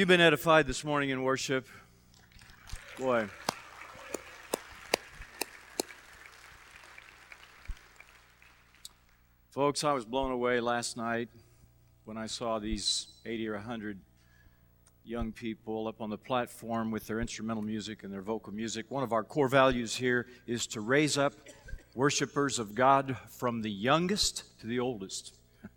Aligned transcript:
you 0.00 0.06
been 0.06 0.18
edified 0.18 0.66
this 0.66 0.82
morning 0.82 1.10
in 1.10 1.22
worship? 1.22 1.68
Boy. 2.98 3.28
Folks, 9.50 9.84
I 9.84 9.92
was 9.92 10.06
blown 10.06 10.32
away 10.32 10.58
last 10.60 10.96
night 10.96 11.28
when 12.06 12.16
I 12.16 12.24
saw 12.24 12.58
these 12.58 13.08
80 13.26 13.48
or 13.48 13.54
100 13.56 14.00
young 15.04 15.32
people 15.32 15.86
up 15.86 16.00
on 16.00 16.08
the 16.08 16.16
platform 16.16 16.90
with 16.90 17.06
their 17.06 17.20
instrumental 17.20 17.62
music 17.62 18.02
and 18.02 18.10
their 18.10 18.22
vocal 18.22 18.54
music. 18.54 18.86
One 18.90 19.02
of 19.02 19.12
our 19.12 19.22
core 19.22 19.48
values 19.48 19.96
here 19.96 20.28
is 20.46 20.66
to 20.68 20.80
raise 20.80 21.18
up 21.18 21.34
worshipers 21.94 22.58
of 22.58 22.74
God 22.74 23.18
from 23.28 23.60
the 23.60 23.70
youngest 23.70 24.58
to 24.60 24.66
the 24.66 24.80
oldest. 24.80 25.34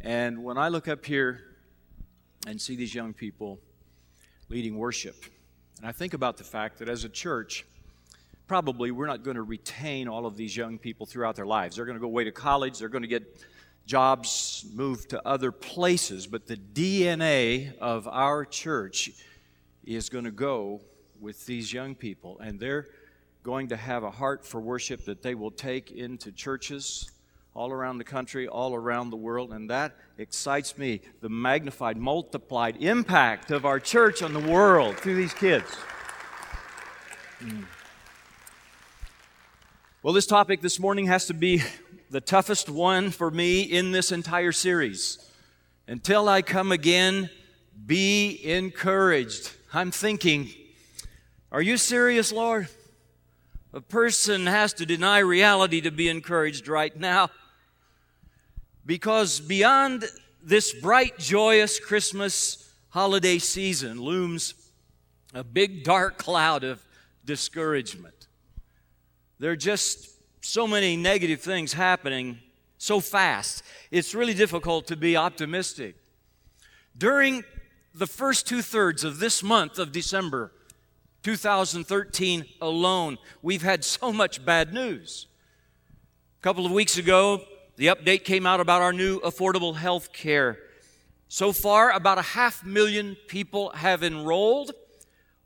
And 0.00 0.44
when 0.44 0.58
I 0.58 0.68
look 0.68 0.86
up 0.86 1.04
here 1.04 1.45
and 2.46 2.60
see 2.60 2.76
these 2.76 2.94
young 2.94 3.12
people 3.12 3.58
leading 4.48 4.78
worship, 4.78 5.16
and 5.78 5.86
I 5.86 5.92
think 5.92 6.14
about 6.14 6.38
the 6.38 6.44
fact 6.44 6.78
that 6.78 6.88
as 6.88 7.04
a 7.04 7.08
church, 7.08 7.66
probably 8.46 8.90
we're 8.90 9.06
not 9.06 9.22
going 9.22 9.34
to 9.34 9.42
retain 9.42 10.08
all 10.08 10.24
of 10.24 10.36
these 10.36 10.56
young 10.56 10.78
people 10.78 11.04
throughout 11.04 11.36
their 11.36 11.46
lives. 11.46 11.76
They're 11.76 11.84
going 11.84 11.98
to 11.98 12.00
go 12.00 12.06
away 12.06 12.24
to 12.24 12.32
college, 12.32 12.78
they're 12.78 12.88
going 12.88 13.02
to 13.02 13.08
get 13.08 13.44
jobs, 13.84 14.64
move 14.74 15.06
to 15.08 15.26
other 15.26 15.52
places, 15.52 16.26
but 16.26 16.46
the 16.46 16.56
DNA 16.56 17.76
of 17.78 18.08
our 18.08 18.44
church 18.44 19.10
is 19.84 20.08
going 20.08 20.24
to 20.24 20.30
go 20.30 20.80
with 21.20 21.44
these 21.46 21.72
young 21.72 21.94
people, 21.94 22.38
and 22.40 22.58
they're 22.58 22.88
going 23.42 23.68
to 23.68 23.76
have 23.76 24.02
a 24.02 24.10
heart 24.10 24.44
for 24.44 24.60
worship 24.60 25.04
that 25.04 25.22
they 25.22 25.34
will 25.34 25.50
take 25.50 25.92
into 25.92 26.32
churches 26.32 27.10
all 27.56 27.72
around 27.72 27.96
the 27.96 28.04
country, 28.04 28.46
all 28.46 28.74
around 28.74 29.08
the 29.08 29.16
world, 29.16 29.50
and 29.50 29.70
that 29.70 29.96
excites 30.18 30.76
me 30.76 31.00
the 31.22 31.28
magnified, 31.30 31.96
multiplied 31.96 32.76
impact 32.82 33.50
of 33.50 33.64
our 33.64 33.80
church 33.80 34.22
on 34.22 34.34
the 34.34 34.40
world 34.40 34.94
through 34.98 35.16
these 35.16 35.32
kids. 35.32 35.64
Mm. 37.40 37.64
Well, 40.02 40.12
this 40.12 40.26
topic 40.26 40.60
this 40.60 40.78
morning 40.78 41.06
has 41.06 41.24
to 41.28 41.34
be 41.34 41.62
the 42.10 42.20
toughest 42.20 42.68
one 42.68 43.10
for 43.10 43.30
me 43.30 43.62
in 43.62 43.90
this 43.90 44.12
entire 44.12 44.52
series. 44.52 45.18
Until 45.88 46.28
I 46.28 46.42
come 46.42 46.72
again, 46.72 47.30
be 47.86 48.38
encouraged. 48.44 49.50
I'm 49.72 49.90
thinking, 49.90 50.50
are 51.50 51.62
you 51.62 51.78
serious, 51.78 52.32
Lord? 52.32 52.68
A 53.72 53.80
person 53.80 54.46
has 54.46 54.74
to 54.74 54.84
deny 54.84 55.20
reality 55.20 55.80
to 55.80 55.90
be 55.90 56.10
encouraged 56.10 56.68
right 56.68 56.94
now. 56.94 57.30
Because 58.86 59.40
beyond 59.40 60.04
this 60.40 60.72
bright, 60.72 61.18
joyous 61.18 61.80
Christmas 61.80 62.72
holiday 62.90 63.38
season 63.38 64.00
looms 64.00 64.54
a 65.34 65.42
big 65.42 65.82
dark 65.82 66.18
cloud 66.18 66.62
of 66.62 66.80
discouragement. 67.24 68.28
There 69.40 69.50
are 69.50 69.56
just 69.56 70.08
so 70.40 70.68
many 70.68 70.96
negative 70.96 71.40
things 71.40 71.72
happening 71.72 72.38
so 72.78 73.00
fast. 73.00 73.64
It's 73.90 74.14
really 74.14 74.34
difficult 74.34 74.86
to 74.86 74.96
be 74.96 75.16
optimistic. 75.16 75.96
During 76.96 77.42
the 77.92 78.06
first 78.06 78.46
two 78.46 78.62
thirds 78.62 79.02
of 79.02 79.18
this 79.18 79.42
month 79.42 79.78
of 79.80 79.90
December 79.90 80.52
2013 81.24 82.44
alone, 82.60 83.18
we've 83.42 83.62
had 83.62 83.84
so 83.84 84.12
much 84.12 84.44
bad 84.44 84.72
news. 84.72 85.26
A 86.40 86.42
couple 86.42 86.64
of 86.64 86.70
weeks 86.70 86.96
ago, 86.96 87.42
the 87.76 87.86
update 87.88 88.24
came 88.24 88.46
out 88.46 88.60
about 88.60 88.82
our 88.82 88.92
new 88.92 89.20
affordable 89.20 89.76
health 89.76 90.12
care. 90.12 90.58
So 91.28 91.52
far, 91.52 91.90
about 91.92 92.18
a 92.18 92.22
half 92.22 92.64
million 92.64 93.16
people 93.26 93.70
have 93.70 94.02
enrolled, 94.02 94.72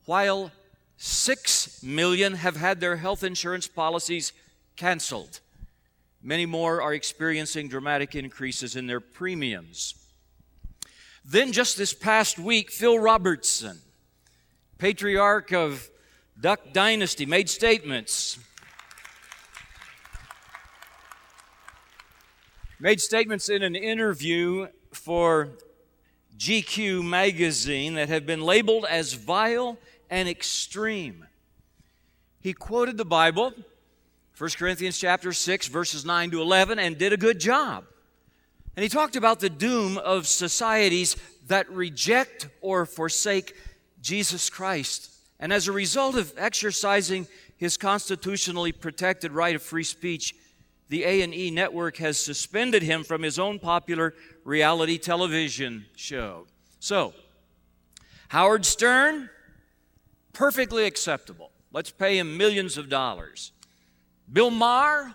while 0.05 0.53
six 0.97 1.83
million 1.83 2.35
have 2.35 2.57
had 2.57 2.81
their 2.81 2.97
health 2.97 3.25
insurance 3.25 3.67
policies 3.67 4.33
canceled. 4.77 5.41
Many 6.23 6.47
more 6.47 6.83
are 6.83 6.93
experiencing 6.93 7.69
dramatic 7.69 8.15
increases 8.15 8.77
in 8.77 8.87
their 8.87 9.01
premiums. 9.01 9.95
Then, 11.25 11.53
just 11.53 11.77
this 11.77 11.95
past 11.95 12.39
week, 12.39 12.71
Phil 12.71 12.99
Robertson, 12.99 13.79
patriarch 14.79 15.53
of 15.53 15.91
Duck 16.39 16.73
Dynasty, 16.73 17.27
made 17.27 17.49
statements 17.49 18.39
made 22.81 23.01
statements 23.01 23.51
in 23.51 23.63
an 23.63 23.77
interview 23.77 24.67
for 24.93 25.51
GQ 26.39 27.07
magazine 27.07 27.95
that 27.95 28.09
have 28.09 28.25
been 28.25 28.41
labeled 28.41 28.87
as 28.89 29.13
vile 29.13 29.77
and 30.09 30.29
extreme. 30.29 31.27
He 32.41 32.55
quoted 32.55 32.97
the 32.97 33.05
Bible, 33.05 33.53
1 34.39 34.51
Corinthians 34.57 34.99
chapter 34.99 35.35
6 35.35 35.67
verses 35.67 36.07
9 36.07 36.31
to 36.31 36.41
11 36.41 36.79
and 36.79 36.97
did 36.97 37.13
a 37.13 37.19
good 37.19 37.39
job. 37.39 37.85
And 38.75 38.83
he 38.83 38.89
talked 38.89 39.17
about 39.17 39.41
the 39.41 39.51
doom 39.51 39.99
of 39.99 40.27
societies 40.27 41.17
that 41.49 41.71
reject 41.71 42.49
or 42.63 42.87
forsake 42.87 43.55
Jesus 44.01 44.49
Christ. 44.49 45.11
And 45.39 45.53
as 45.53 45.69
a 45.69 45.73
result 45.73 46.17
of 46.17 46.33
exercising 46.39 47.27
his 47.59 47.77
constitutionally 47.77 48.73
protected 48.73 49.33
right 49.33 49.55
of 49.55 49.63
free 49.63 49.85
speech, 49.85 50.35
the 50.91 51.05
A&E 51.05 51.53
network 51.53 51.97
has 51.99 52.19
suspended 52.19 52.83
him 52.83 53.05
from 53.05 53.23
his 53.23 53.39
own 53.39 53.61
popular 53.61 54.13
reality 54.45 54.99
television 54.99 55.87
show. 55.95 56.47
So, 56.81 57.15
Howard 58.29 58.67
Stern, 58.67 59.31
perfectly 60.33 60.85
acceptable. 60.85 61.53
Let's 61.73 61.93
pay 61.93 62.19
him 62.19 62.37
millions 62.37 62.77
of 62.77 62.89
dollars. 62.89 63.53
Bill 64.31 64.51
Maher, 64.51 65.15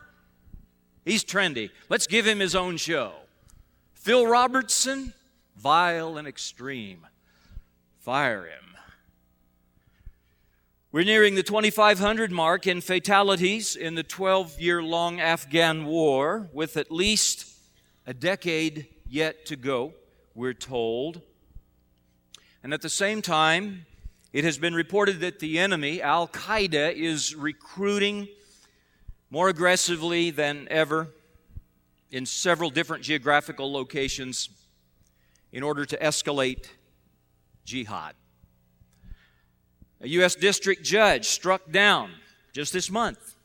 he's 1.04 1.26
trendy. 1.26 1.70
Let's 1.90 2.08
give 2.08 2.26
him 2.26 2.40
his 2.40 2.56
own 2.56 2.78
show. 2.78 3.14
Phil 3.94 4.26
Robertson, 4.26 5.14
vile 5.58 6.18
and 6.18 6.26
extreme. 6.26 7.06
Fire 8.00 8.46
him. 8.46 8.65
We're 10.96 11.04
nearing 11.04 11.36
the 11.36 11.44
2,500 11.44 12.32
mark 12.32 12.68
in 12.68 12.80
fatalities 12.80 13.76
in 13.76 13.96
the 13.96 14.04
12 14.04 14.62
year 14.62 14.82
long 14.82 15.20
Afghan 15.20 15.84
war, 15.84 16.48
with 16.54 16.78
at 16.78 16.90
least 16.90 17.54
a 18.08 18.14
decade 18.14 18.88
yet 19.06 19.46
to 19.48 19.58
go, 19.58 19.92
we're 20.36 20.54
told. 20.54 21.20
And 22.64 22.74
at 22.74 22.82
the 22.82 22.88
same 22.88 23.22
time, 23.22 23.86
it 24.32 24.46
has 24.46 24.58
been 24.58 24.74
reported 24.74 25.20
that 25.20 25.40
the 25.40 25.60
enemy, 25.60 26.02
Al 26.02 26.30
Qaeda, 26.30 26.94
is 26.94 27.36
recruiting 27.36 28.30
more 29.30 29.50
aggressively 29.50 30.30
than 30.30 30.66
ever 30.72 31.10
in 32.10 32.26
several 32.26 32.70
different 32.70 33.04
geographical 33.04 33.70
locations 33.70 34.48
in 35.52 35.62
order 35.62 35.84
to 35.84 35.98
escalate 35.98 36.68
jihad. 37.66 38.16
A 40.06 40.08
U.S. 40.10 40.36
district 40.36 40.84
judge 40.84 41.26
struck 41.26 41.72
down 41.72 42.12
just 42.54 42.72
this 42.72 42.92
month. 42.92 43.38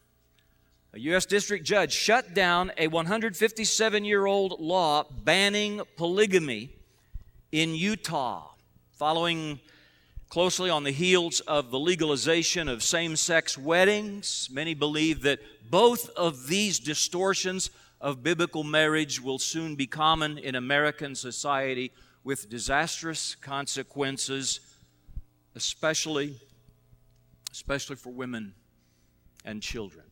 A 0.92 0.98
U.S. 0.98 1.24
district 1.24 1.64
judge 1.64 1.90
shut 1.90 2.34
down 2.34 2.70
a 2.76 2.86
157 2.86 4.04
year 4.04 4.26
old 4.26 4.60
law 4.60 5.04
banning 5.24 5.80
polygamy 5.96 6.68
in 7.50 7.74
Utah, 7.74 8.50
following 8.92 9.58
closely 10.28 10.68
on 10.68 10.84
the 10.84 10.90
heels 10.90 11.40
of 11.40 11.70
the 11.70 11.78
legalization 11.78 12.68
of 12.68 12.82
same 12.82 13.16
sex 13.16 13.56
weddings. 13.56 14.50
Many 14.52 14.74
believe 14.74 15.22
that 15.22 15.38
both 15.70 16.10
of 16.10 16.46
these 16.46 16.78
distortions 16.78 17.70
of 18.02 18.22
biblical 18.22 18.64
marriage 18.64 19.18
will 19.18 19.38
soon 19.38 19.76
be 19.76 19.86
common 19.86 20.36
in 20.36 20.54
American 20.56 21.14
society 21.14 21.90
with 22.22 22.50
disastrous 22.50 23.34
consequences 23.34 24.60
especially 25.54 26.36
especially 27.52 27.97
for 27.97 28.11
women 28.11 28.55
and 29.44 29.62
children. 29.62 30.05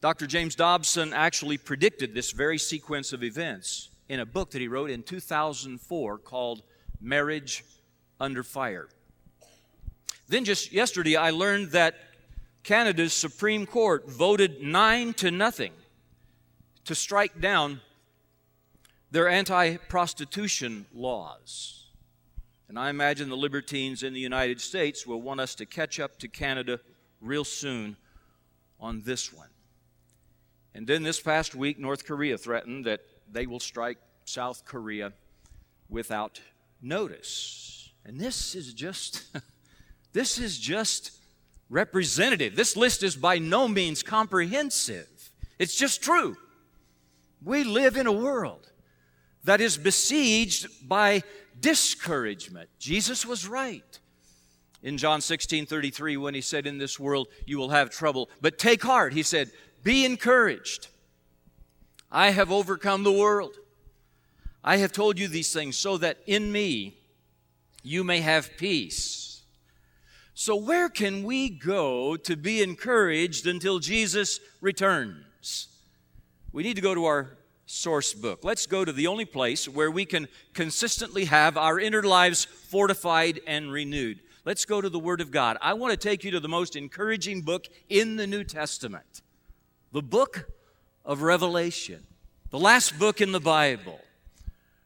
Dr. 0.00 0.26
James 0.26 0.54
Dobson 0.54 1.12
actually 1.12 1.58
predicted 1.58 2.14
this 2.14 2.30
very 2.30 2.58
sequence 2.58 3.12
of 3.12 3.22
events 3.22 3.90
in 4.08 4.20
a 4.20 4.26
book 4.26 4.50
that 4.52 4.60
he 4.60 4.68
wrote 4.68 4.90
in 4.90 5.02
2004 5.02 6.18
called 6.18 6.62
Marriage 7.00 7.64
Under 8.18 8.42
Fire. 8.42 8.88
Then 10.28 10.44
just 10.44 10.72
yesterday 10.72 11.16
I 11.16 11.30
learned 11.30 11.72
that 11.72 11.96
Canada's 12.62 13.12
Supreme 13.12 13.66
Court 13.66 14.08
voted 14.08 14.62
9 14.62 15.14
to 15.14 15.30
nothing 15.30 15.72
to 16.84 16.94
strike 16.94 17.40
down 17.40 17.80
their 19.10 19.28
anti-prostitution 19.28 20.86
laws. 20.94 21.79
And 22.70 22.78
I 22.78 22.88
imagine 22.88 23.28
the 23.28 23.36
libertines 23.36 24.04
in 24.04 24.12
the 24.12 24.20
United 24.20 24.60
States 24.60 25.04
will 25.04 25.20
want 25.20 25.40
us 25.40 25.56
to 25.56 25.66
catch 25.66 25.98
up 25.98 26.20
to 26.20 26.28
Canada 26.28 26.78
real 27.20 27.42
soon 27.42 27.96
on 28.78 29.02
this 29.02 29.32
one. 29.32 29.48
And 30.72 30.86
then 30.86 31.02
this 31.02 31.18
past 31.18 31.56
week, 31.56 31.80
North 31.80 32.04
Korea 32.04 32.38
threatened 32.38 32.84
that 32.84 33.00
they 33.28 33.48
will 33.48 33.58
strike 33.58 33.98
South 34.24 34.64
Korea 34.64 35.12
without 35.88 36.40
notice, 36.80 37.90
and 38.04 38.20
this 38.20 38.54
is 38.54 38.72
just 38.72 39.24
this 40.12 40.38
is 40.38 40.56
just 40.56 41.10
representative. 41.70 42.54
This 42.54 42.76
list 42.76 43.02
is 43.02 43.16
by 43.16 43.38
no 43.38 43.66
means 43.66 44.04
comprehensive. 44.04 45.08
It's 45.58 45.74
just 45.74 46.04
true. 46.04 46.36
We 47.42 47.64
live 47.64 47.96
in 47.96 48.06
a 48.06 48.12
world 48.12 48.70
that 49.42 49.60
is 49.60 49.76
besieged 49.76 50.88
by 50.88 51.24
discouragement. 51.60 52.68
Jesus 52.78 53.26
was 53.26 53.46
right 53.46 53.98
in 54.82 54.98
John 54.98 55.20
16 55.20 55.66
33 55.66 56.16
when 56.16 56.34
he 56.34 56.40
said, 56.40 56.66
In 56.66 56.78
this 56.78 56.98
world 56.98 57.28
you 57.46 57.58
will 57.58 57.70
have 57.70 57.90
trouble. 57.90 58.30
But 58.40 58.58
take 58.58 58.82
heart, 58.82 59.12
he 59.12 59.22
said, 59.22 59.50
Be 59.82 60.04
encouraged. 60.04 60.88
I 62.10 62.30
have 62.30 62.50
overcome 62.50 63.04
the 63.04 63.12
world. 63.12 63.56
I 64.62 64.78
have 64.78 64.92
told 64.92 65.18
you 65.18 65.28
these 65.28 65.52
things 65.52 65.76
so 65.78 65.96
that 65.98 66.18
in 66.26 66.50
me 66.50 66.96
you 67.82 68.04
may 68.04 68.20
have 68.20 68.56
peace. 68.56 69.42
So, 70.34 70.56
where 70.56 70.88
can 70.88 71.22
we 71.22 71.50
go 71.50 72.16
to 72.16 72.36
be 72.36 72.62
encouraged 72.62 73.46
until 73.46 73.78
Jesus 73.78 74.40
returns? 74.60 75.68
We 76.52 76.62
need 76.62 76.76
to 76.76 76.82
go 76.82 76.94
to 76.94 77.04
our 77.04 77.36
source 77.70 78.12
book. 78.12 78.40
Let's 78.42 78.66
go 78.66 78.84
to 78.84 78.92
the 78.92 79.06
only 79.06 79.24
place 79.24 79.68
where 79.68 79.90
we 79.90 80.04
can 80.04 80.26
consistently 80.54 81.26
have 81.26 81.56
our 81.56 81.78
inner 81.78 82.02
lives 82.02 82.44
fortified 82.44 83.40
and 83.46 83.70
renewed. 83.70 84.20
Let's 84.44 84.64
go 84.64 84.80
to 84.80 84.88
the 84.88 84.98
Word 84.98 85.20
of 85.20 85.30
God. 85.30 85.56
I 85.62 85.74
want 85.74 85.92
to 85.92 85.96
take 85.96 86.24
you 86.24 86.32
to 86.32 86.40
the 86.40 86.48
most 86.48 86.74
encouraging 86.74 87.42
book 87.42 87.68
in 87.88 88.16
the 88.16 88.26
New 88.26 88.44
Testament 88.44 89.22
the 89.92 90.02
book 90.02 90.48
of 91.04 91.22
Revelation, 91.22 92.06
the 92.50 92.58
last 92.58 92.98
book 92.98 93.20
in 93.20 93.32
the 93.32 93.40
Bible. 93.40 94.00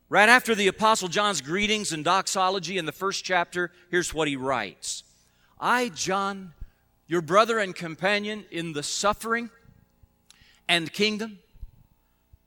Right 0.09 0.29
after 0.29 0.55
the 0.55 0.69
Apostle 0.69 1.09
John's 1.09 1.41
greetings 1.41 1.93
and 1.93 2.05
doxology 2.05 2.79
in 2.79 2.87
the 2.87 2.93
first 2.93 3.25
chapter, 3.25 3.71
here's 3.91 4.13
what 4.13 4.29
he 4.29 4.37
writes 4.37 5.05
I, 5.59 5.89
John, 5.89 6.53
your 7.07 7.23
brother 7.23 7.59
and 7.59 7.75
companion 7.75 8.45
in 8.51 8.75
the 8.75 8.83
suffering 8.83 9.49
and 10.69 10.93
kingdom 10.93 11.39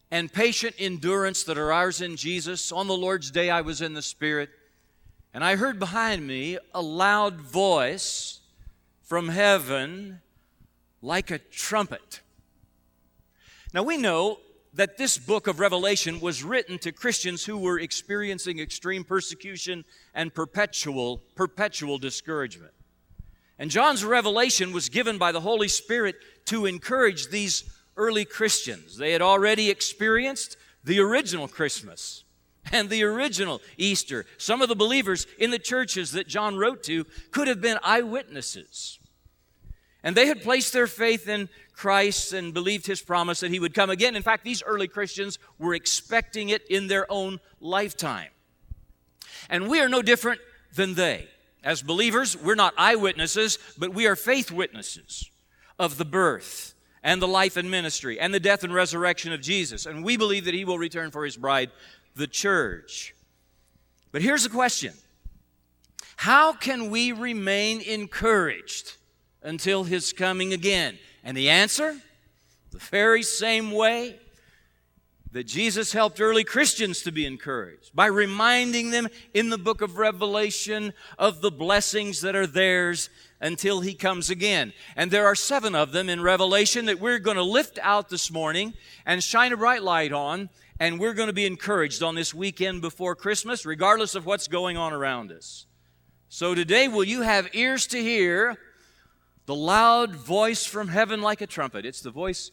and 0.09 0.31
patient 0.31 0.75
endurance 0.79 1.43
that 1.43 1.57
are 1.57 1.71
ours 1.71 2.01
in 2.01 2.15
Jesus, 2.15 2.71
on 2.71 2.87
the 2.87 2.95
Lord's 2.95 3.31
day 3.31 3.49
I 3.49 3.61
was 3.61 3.81
in 3.81 3.93
the 3.93 4.01
Spirit 4.01 4.49
and 5.33 5.43
I 5.43 5.55
heard 5.55 5.77
behind 5.77 6.25
me 6.25 6.57
a 6.73 6.81
loud 6.81 7.39
voice 7.39 8.39
from 9.03 9.29
heaven 9.29 10.21
like 11.01 11.29
a 11.29 11.37
trumpet. 11.37 12.21
Now 13.73 13.83
we 13.83 13.97
know 13.97 14.39
that 14.73 14.97
this 14.97 15.17
book 15.17 15.47
of 15.47 15.59
Revelation 15.59 16.19
was 16.19 16.43
written 16.43 16.79
to 16.79 16.91
Christians 16.91 17.45
who 17.45 17.57
were 17.57 17.79
experiencing 17.79 18.59
extreme 18.59 19.03
persecution 19.03 19.85
and 20.13 20.33
perpetual 20.33 21.21
perpetual 21.35 21.97
discouragement. 21.97 22.73
And 23.59 23.71
John's 23.71 24.05
revelation 24.05 24.71
was 24.71 24.89
given 24.89 25.17
by 25.17 25.31
the 25.31 25.41
Holy 25.41 25.67
Spirit 25.67 26.15
to 26.45 26.65
encourage 26.65 27.29
these 27.29 27.63
early 27.97 28.25
Christians. 28.25 28.97
They 28.97 29.11
had 29.11 29.21
already 29.21 29.69
experienced 29.69 30.57
the 30.83 30.99
original 30.99 31.47
Christmas 31.47 32.23
and 32.71 32.89
the 32.89 33.03
original 33.03 33.61
Easter. 33.77 34.25
Some 34.37 34.61
of 34.61 34.69
the 34.69 34.75
believers 34.75 35.27
in 35.37 35.51
the 35.51 35.59
churches 35.59 36.11
that 36.11 36.27
John 36.27 36.55
wrote 36.57 36.83
to 36.83 37.05
could 37.31 37.47
have 37.47 37.61
been 37.61 37.79
eyewitnesses. 37.83 38.99
And 40.03 40.15
they 40.15 40.27
had 40.27 40.41
placed 40.41 40.73
their 40.73 40.87
faith 40.87 41.27
in 41.27 41.49
Christ 41.73 42.33
and 42.33 42.53
believed 42.53 42.85
his 42.87 43.01
promise 43.01 43.41
that 43.41 43.51
he 43.51 43.59
would 43.59 43.73
come 43.73 43.89
again. 43.89 44.15
In 44.15 44.23
fact, 44.23 44.43
these 44.43 44.63
early 44.63 44.87
Christians 44.87 45.37
were 45.59 45.73
expecting 45.73 46.49
it 46.49 46.65
in 46.69 46.87
their 46.87 47.11
own 47.11 47.39
lifetime. 47.59 48.29
And 49.49 49.67
we 49.67 49.79
are 49.79 49.89
no 49.89 50.01
different 50.01 50.41
than 50.73 50.93
they. 50.93 51.27
As 51.63 51.81
believers, 51.81 52.37
we're 52.37 52.55
not 52.55 52.73
eyewitnesses, 52.77 53.59
but 53.77 53.93
we 53.93 54.07
are 54.07 54.15
faith 54.15 54.51
witnesses 54.51 55.29
of 55.77 55.97
the 55.97 56.05
birth 56.05 56.73
and 57.07 57.21
the 57.21 57.27
life 57.27 57.55
and 57.55 57.71
ministry 57.71 58.19
and 58.19 58.33
the 58.33 58.39
death 58.39 58.65
and 58.65 58.73
resurrection 58.73 59.31
of 59.31 59.39
Jesus. 59.39 59.85
And 59.85 60.03
we 60.03 60.17
believe 60.17 60.43
that 60.43 60.53
he 60.53 60.65
will 60.65 60.77
return 60.77 61.09
for 61.09 61.23
his 61.23 61.37
bride 61.37 61.71
the 62.17 62.27
church. 62.27 63.15
But 64.11 64.21
here's 64.21 64.43
the 64.43 64.49
question 64.49 64.93
How 66.17 66.51
can 66.51 66.91
we 66.91 67.13
remain 67.13 67.79
encouraged 67.79 68.97
until 69.41 69.85
his 69.85 70.11
coming 70.11 70.51
again? 70.51 70.99
And 71.23 71.37
the 71.37 71.49
answer? 71.49 71.95
The 72.71 72.79
very 72.79 73.23
same 73.23 73.71
way 73.71 74.19
that 75.31 75.45
Jesus 75.45 75.91
helped 75.91 76.21
early 76.21 76.43
Christians 76.43 77.01
to 77.03 77.11
be 77.11 77.25
encouraged 77.25 77.95
by 77.95 78.05
reminding 78.05 78.91
them 78.91 79.07
in 79.33 79.49
the 79.49 79.57
book 79.57 79.81
of 79.81 79.97
Revelation 79.97 80.93
of 81.19 81.41
the 81.41 81.51
blessings 81.51 82.21
that 82.21 82.35
are 82.35 82.47
theirs 82.47 83.09
until 83.39 83.81
he 83.81 83.93
comes 83.93 84.29
again. 84.29 84.73
And 84.95 85.11
there 85.11 85.25
are 85.25 85.35
seven 85.35 85.75
of 85.75 85.91
them 85.91 86.09
in 86.09 86.21
Revelation 86.21 86.85
that 86.85 86.99
we're 86.99 87.19
going 87.19 87.37
to 87.37 87.43
lift 87.43 87.77
out 87.81 88.09
this 88.09 88.31
morning 88.31 88.73
and 89.05 89.23
shine 89.23 89.53
a 89.53 89.57
bright 89.57 89.83
light 89.83 90.11
on 90.11 90.49
and 90.79 90.99
we're 90.99 91.13
going 91.13 91.27
to 91.27 91.33
be 91.33 91.45
encouraged 91.45 92.03
on 92.03 92.15
this 92.15 92.33
weekend 92.33 92.81
before 92.81 93.15
Christmas, 93.15 93.65
regardless 93.65 94.15
of 94.15 94.25
what's 94.25 94.47
going 94.47 94.77
on 94.77 94.93
around 94.93 95.31
us. 95.31 95.65
So 96.29 96.53
today, 96.53 96.87
will 96.87 97.03
you 97.03 97.21
have 97.21 97.49
ears 97.53 97.87
to 97.87 98.01
hear 98.01 98.57
the 99.45 99.55
loud 99.55 100.15
voice 100.15 100.65
from 100.65 100.89
heaven 100.89 101.21
like 101.21 101.41
a 101.41 101.47
trumpet? 101.47 101.85
It's 101.85 102.01
the 102.01 102.11
voice 102.11 102.51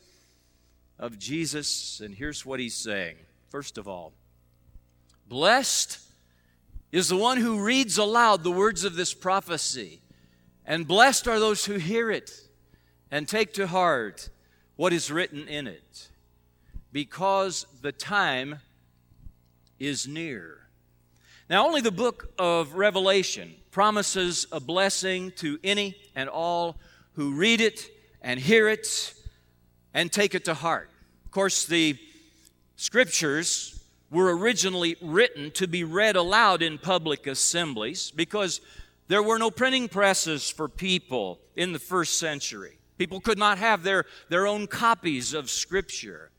of 0.98 1.18
Jesus, 1.18 2.00
and 2.00 2.14
here's 2.14 2.46
what 2.46 2.60
he's 2.60 2.74
saying. 2.74 3.16
First 3.50 3.78
of 3.78 3.88
all, 3.88 4.12
blessed 5.28 5.98
is 6.92 7.08
the 7.08 7.16
one 7.16 7.38
who 7.38 7.64
reads 7.64 7.98
aloud 7.98 8.42
the 8.44 8.50
words 8.50 8.84
of 8.84 8.96
this 8.96 9.14
prophecy, 9.14 10.00
and 10.64 10.86
blessed 10.86 11.26
are 11.26 11.40
those 11.40 11.64
who 11.64 11.74
hear 11.74 12.10
it 12.10 12.30
and 13.10 13.28
take 13.28 13.52
to 13.54 13.66
heart 13.66 14.28
what 14.76 14.92
is 14.92 15.10
written 15.10 15.48
in 15.48 15.66
it 15.66 16.08
because 16.92 17.66
the 17.82 17.92
time 17.92 18.60
is 19.78 20.06
near. 20.06 20.68
Now, 21.50 21.66
only 21.66 21.80
the 21.80 21.90
book 21.90 22.32
of 22.38 22.74
Revelation 22.74 23.54
promises 23.70 24.46
a 24.50 24.60
blessing 24.60 25.32
to 25.32 25.58
any 25.62 25.96
and 26.14 26.28
all 26.28 26.76
who 27.14 27.34
read 27.34 27.60
it 27.60 27.86
and 28.22 28.40
hear 28.40 28.68
it 28.68 29.14
and 29.94 30.12
take 30.12 30.34
it 30.34 30.44
to 30.44 30.54
heart. 30.54 30.90
Of 31.24 31.30
course, 31.30 31.64
the 31.64 31.96
scriptures 32.76 33.80
were 34.10 34.36
originally 34.36 34.96
written 35.00 35.50
to 35.52 35.66
be 35.66 35.84
read 35.84 36.16
aloud 36.16 36.62
in 36.62 36.78
public 36.78 37.26
assemblies 37.26 38.10
because 38.10 38.60
there 39.08 39.22
were 39.22 39.38
no 39.38 39.50
printing 39.50 39.88
presses 39.88 40.50
for 40.50 40.68
people 40.68 41.40
in 41.56 41.72
the 41.72 41.78
first 41.78 42.18
century. 42.18 42.78
People 42.98 43.20
could 43.20 43.38
not 43.38 43.58
have 43.58 43.82
their, 43.82 44.04
their 44.28 44.46
own 44.46 44.66
copies 44.66 45.34
of 45.34 45.50
Scripture. 45.50 46.30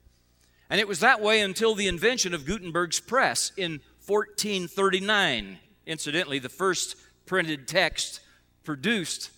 And 0.69 0.79
it 0.79 0.87
was 0.87 1.01
that 1.01 1.21
way 1.21 1.41
until 1.41 1.75
the 1.75 1.87
invention 1.87 2.33
of 2.33 2.45
Gutenberg's 2.45 2.99
press 2.99 3.51
in 3.57 3.81
1439. 4.05 5.59
Incidentally, 5.85 6.39
the 6.39 6.49
first 6.49 6.95
printed 7.25 7.67
text 7.67 8.21
produced 8.63 9.31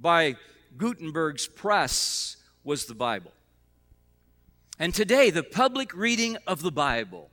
by 0.00 0.36
Gutenberg's 0.76 1.46
press 1.46 2.36
was 2.62 2.86
the 2.86 2.94
Bible. 2.94 3.32
And 4.78 4.92
today, 4.92 5.30
the 5.30 5.44
public 5.44 5.94
reading 5.94 6.36
of 6.48 6.60
the 6.62 6.72
Bible 6.72 7.30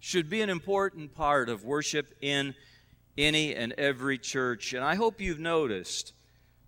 should 0.00 0.30
be 0.30 0.40
an 0.40 0.48
important 0.48 1.14
part 1.14 1.50
of 1.50 1.64
worship 1.64 2.16
in 2.22 2.54
any 3.18 3.54
and 3.54 3.74
every 3.74 4.16
church. 4.16 4.72
And 4.72 4.82
I 4.82 4.94
hope 4.94 5.20
you've 5.20 5.38
noticed 5.38 6.14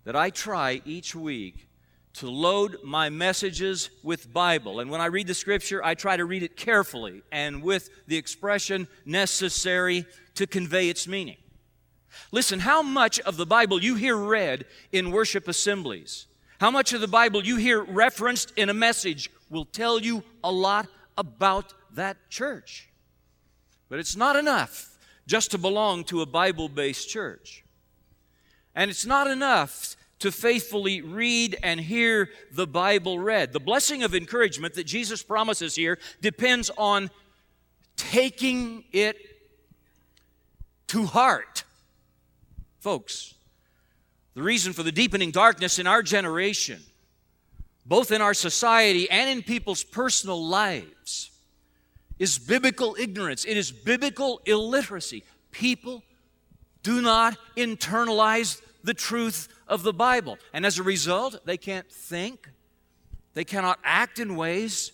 that 0.03 0.15
I 0.15 0.29
try 0.29 0.81
each 0.85 1.15
week 1.15 1.69
to 2.13 2.29
load 2.29 2.77
my 2.83 3.09
messages 3.09 3.89
with 4.03 4.31
Bible. 4.31 4.79
And 4.79 4.91
when 4.91 5.01
I 5.01 5.07
read 5.07 5.25
the 5.25 5.33
scripture, 5.33 5.83
I 5.83 5.95
try 5.95 6.17
to 6.17 6.25
read 6.25 6.43
it 6.43 6.55
carefully 6.55 7.23
and 7.31 7.63
with 7.63 7.89
the 8.07 8.17
expression 8.17 8.87
necessary 9.05 10.05
to 10.35 10.45
convey 10.45 10.89
its 10.89 11.07
meaning. 11.07 11.37
Listen, 12.31 12.59
how 12.59 12.81
much 12.81 13.19
of 13.21 13.37
the 13.37 13.45
Bible 13.45 13.81
you 13.81 13.95
hear 13.95 14.15
read 14.15 14.65
in 14.91 15.11
worship 15.11 15.47
assemblies, 15.47 16.27
how 16.59 16.69
much 16.69 16.93
of 16.93 17.01
the 17.01 17.07
Bible 17.07 17.43
you 17.43 17.55
hear 17.55 17.81
referenced 17.81 18.51
in 18.55 18.69
a 18.69 18.73
message 18.73 19.29
will 19.49 19.65
tell 19.65 19.99
you 19.99 20.23
a 20.43 20.51
lot 20.51 20.87
about 21.17 21.73
that 21.93 22.17
church. 22.29 22.89
But 23.89 23.99
it's 23.99 24.15
not 24.15 24.35
enough 24.35 24.97
just 25.27 25.51
to 25.51 25.57
belong 25.57 26.03
to 26.05 26.21
a 26.21 26.25
Bible 26.25 26.69
based 26.69 27.09
church. 27.09 27.63
And 28.75 28.89
it's 28.89 29.05
not 29.05 29.27
enough 29.27 29.95
to 30.19 30.31
faithfully 30.31 31.01
read 31.01 31.57
and 31.63 31.79
hear 31.79 32.29
the 32.51 32.67
Bible 32.67 33.19
read. 33.19 33.53
The 33.53 33.59
blessing 33.59 34.03
of 34.03 34.13
encouragement 34.13 34.73
that 34.75 34.83
Jesus 34.83 35.23
promises 35.23 35.75
here 35.75 35.97
depends 36.21 36.69
on 36.77 37.09
taking 37.95 38.83
it 38.91 39.17
to 40.87 41.05
heart. 41.05 41.63
Folks, 42.79 43.33
the 44.33 44.41
reason 44.41 44.73
for 44.73 44.83
the 44.83 44.91
deepening 44.91 45.31
darkness 45.31 45.79
in 45.79 45.87
our 45.87 46.01
generation, 46.01 46.81
both 47.89 48.11
in 48.11 48.21
our 48.21 48.35
society 48.35 49.09
and 49.09 49.27
in 49.29 49.41
people's 49.41 49.83
personal 49.83 50.45
lives, 50.45 51.31
is 52.19 52.37
biblical 52.37 52.95
ignorance. 52.99 53.45
It 53.45 53.57
is 53.57 53.71
biblical 53.71 54.41
illiteracy. 54.45 55.23
people 55.51 56.03
do 56.83 57.01
not 57.01 57.35
internalize 57.57 58.61
the 58.83 58.93
truth 58.93 59.47
of 59.67 59.81
the 59.81 59.91
Bible. 59.91 60.37
And 60.53 60.65
as 60.65 60.77
a 60.77 60.83
result, 60.83 61.43
they 61.45 61.57
can't 61.57 61.91
think, 61.91 62.47
they 63.33 63.43
cannot 63.43 63.79
act 63.83 64.19
in 64.19 64.35
ways 64.35 64.91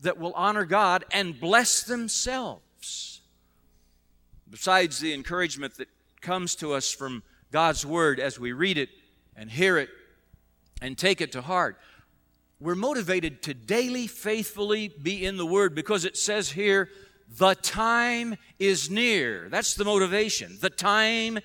that 0.00 0.18
will 0.18 0.32
honor 0.34 0.64
God 0.64 1.04
and 1.12 1.38
bless 1.38 1.82
themselves. 1.82 3.20
Besides 4.48 4.98
the 5.00 5.12
encouragement 5.12 5.76
that 5.76 5.88
comes 6.22 6.54
to 6.56 6.72
us 6.72 6.90
from 6.90 7.22
God's 7.52 7.84
Word 7.84 8.18
as 8.18 8.40
we 8.40 8.52
read 8.52 8.78
it 8.78 8.88
and 9.36 9.50
hear 9.50 9.76
it 9.76 9.90
and 10.80 10.96
take 10.96 11.20
it 11.20 11.32
to 11.32 11.42
heart, 11.42 11.76
we're 12.60 12.74
motivated 12.74 13.42
to 13.42 13.54
daily 13.54 14.06
faithfully 14.06 14.88
be 14.88 15.24
in 15.24 15.38
the 15.38 15.46
Word 15.46 15.74
because 15.74 16.04
it 16.04 16.16
says 16.16 16.50
here, 16.50 16.90
the 17.38 17.54
time 17.54 18.36
is 18.58 18.90
near. 18.90 19.48
That's 19.48 19.74
the 19.74 19.84
motivation. 19.84 20.58
The 20.60 20.70
time 20.70 21.38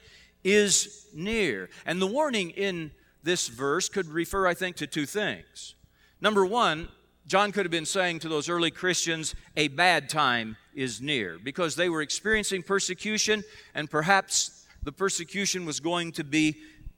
is 0.44 1.08
near. 1.14 1.70
And 1.86 2.02
the 2.02 2.08
warning 2.08 2.50
in 2.52 2.92
this 3.24 3.48
verse 3.48 3.88
could 3.88 4.10
refer, 4.10 4.46
I 4.46 4.54
think, 4.54 4.76
to 4.78 4.88
two 4.88 5.06
things. 5.06 5.76
Number 6.20 6.46
one, 6.46 6.90
John 7.28 7.52
could 7.52 7.66
have 7.66 7.72
been 7.72 7.86
saying 7.86 8.20
to 8.20 8.30
those 8.30 8.50
early 8.50 8.72
Christians, 8.72 9.36
a 9.56 9.68
bad 9.70 10.10
time 10.10 10.58
is 10.76 11.02
near, 11.02 11.40
because 11.44 11.76
they 11.76 11.90
were 11.90 12.02
experiencing 12.02 12.62
persecution, 12.62 13.44
and 13.74 13.90
perhaps 13.90 14.66
the 14.84 14.92
persecution 14.92 15.66
was 15.66 15.80
going 15.80 16.12
to 16.14 16.24
be 16.24 16.58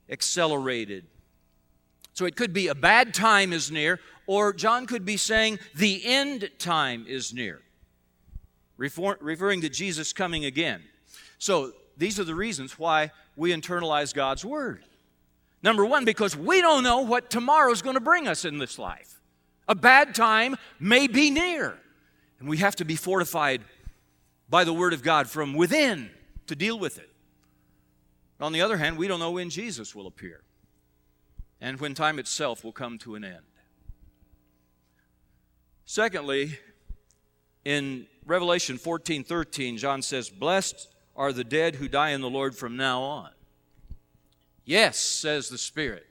accelerated. 0.10 1.06
So 2.18 2.26
it 2.26 2.36
could 2.36 2.52
be 2.52 2.68
a 2.68 2.74
bad 2.74 3.14
time 3.14 3.54
is 3.54 3.70
near, 3.70 4.00
or 4.26 4.52
John 4.52 4.88
could 4.88 5.06
be 5.06 5.18
saying 5.18 5.60
the 5.76 6.02
end 6.04 6.50
time 6.58 7.06
is 7.08 7.32
near, 7.32 7.62
referring 8.76 9.62
to 9.62 9.70
Jesus 9.70 10.14
coming 10.14 10.44
again. 10.44 10.82
So 11.38 11.74
these 11.96 12.20
are 12.20 12.24
the 12.24 12.34
reasons 12.34 12.80
why 12.80 13.12
we 13.36 13.54
internalize 13.54 14.16
God's 14.16 14.44
Word. 14.44 14.84
Number 15.62 15.86
one, 15.86 16.06
because 16.06 16.36
we 16.36 16.60
don't 16.60 16.82
know 16.82 17.02
what 17.02 17.30
tomorrow 17.30 17.72
is 17.72 17.84
going 17.84 17.94
to 17.94 18.00
bring 18.00 18.28
us 18.28 18.46
in 18.46 18.58
this 18.58 18.80
life. 18.80 19.22
A 19.68 19.76
bad 19.76 20.16
time 20.16 20.56
may 20.80 21.06
be 21.06 21.30
near. 21.30 21.78
And 22.40 22.50
we 22.50 22.58
have 22.58 22.76
to 22.78 22.86
be 22.86 22.96
fortified 22.96 23.62
by 24.50 24.64
the 24.64 24.74
Word 24.74 24.94
of 24.94 25.04
God 25.04 25.30
from 25.30 25.54
within 25.54 26.10
to 26.48 26.56
deal 26.56 26.80
with 26.80 26.98
it. 26.98 27.12
On 28.40 28.54
the 28.54 28.62
other 28.62 28.78
hand, 28.78 28.98
we 28.98 29.08
don't 29.08 29.20
know 29.20 29.30
when 29.30 29.52
Jesus 29.52 29.94
will 29.94 30.08
appear 30.08 30.42
and 31.60 31.80
when 31.80 31.94
time 31.94 32.20
itself 32.20 32.64
will 32.64 32.72
come 32.72 32.98
to 33.00 33.16
an 33.16 33.24
end. 33.24 33.44
Secondly, 35.86 36.60
in 37.66 38.08
Revelation 38.26 38.78
14 38.78 39.24
13, 39.24 39.78
John 39.78 40.02
says, 40.02 40.30
Blessed 40.30 40.88
are 41.16 41.34
the 41.34 41.44
dead 41.44 41.76
who 41.76 41.88
die 41.88 42.10
in 42.10 42.22
the 42.22 42.30
Lord 42.30 42.56
from 42.56 42.78
now 42.78 43.02
on. 43.02 43.30
Yes, 44.66 44.98
says 44.98 45.50
the 45.50 45.58
Spirit. 45.58 46.06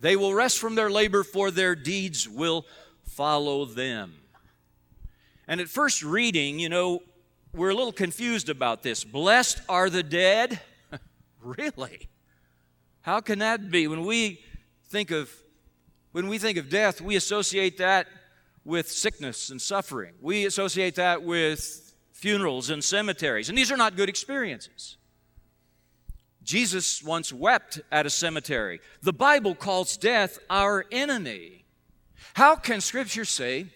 They 0.00 0.16
will 0.16 0.34
rest 0.34 0.58
from 0.58 0.74
their 0.74 0.90
labor, 0.90 1.22
for 1.22 1.50
their 1.50 1.74
deeds 1.74 2.28
will 2.28 2.66
follow 3.04 3.64
them. 3.64 4.14
And 5.46 5.60
at 5.60 5.68
first 5.68 6.02
reading, 6.02 6.58
you 6.58 6.68
know, 6.68 7.02
we're 7.52 7.70
a 7.70 7.74
little 7.74 7.92
confused 7.92 8.48
about 8.48 8.82
this. 8.82 9.04
Blessed 9.04 9.60
are 9.68 9.90
the 9.90 10.02
dead? 10.02 10.60
really? 11.42 12.08
How 13.02 13.20
can 13.20 13.40
that 13.40 13.70
be? 13.70 13.86
When 13.86 14.04
we 14.04 14.40
think 14.92 15.10
of 15.10 15.32
when 16.12 16.28
we 16.28 16.36
think 16.36 16.58
of 16.58 16.68
death, 16.68 17.00
we 17.00 17.16
associate 17.16 17.78
that 17.78 18.06
with 18.62 18.90
sickness 18.90 19.48
and 19.48 19.60
suffering. 19.60 20.12
We 20.20 20.44
associate 20.44 20.96
that 20.96 21.22
with 21.22 21.94
funerals 22.12 22.68
and 22.68 22.84
cemeteries, 22.84 23.48
and 23.48 23.56
these 23.56 23.72
are 23.72 23.76
not 23.78 23.96
good 23.96 24.10
experiences. 24.10 24.98
Jesus 26.42 27.02
once 27.02 27.32
wept 27.32 27.80
at 27.90 28.04
a 28.04 28.10
cemetery. 28.10 28.80
The 29.00 29.14
Bible 29.14 29.54
calls 29.54 29.96
death 29.96 30.38
our 30.50 30.84
enemy. 30.92 31.64
How 32.34 32.54
can 32.54 32.80
Scripture 32.80 33.24
say, 33.24 33.68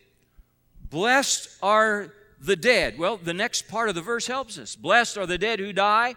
Blessed 0.90 1.48
are 1.62 2.12
the 2.40 2.56
dead? 2.56 2.98
Well, 2.98 3.16
the 3.16 3.34
next 3.34 3.68
part 3.68 3.88
of 3.88 3.94
the 3.94 4.02
verse 4.02 4.26
helps 4.26 4.58
us. 4.58 4.76
Blessed 4.76 5.16
are 5.16 5.26
the 5.26 5.38
dead 5.38 5.60
who 5.60 5.72
die 5.72 6.14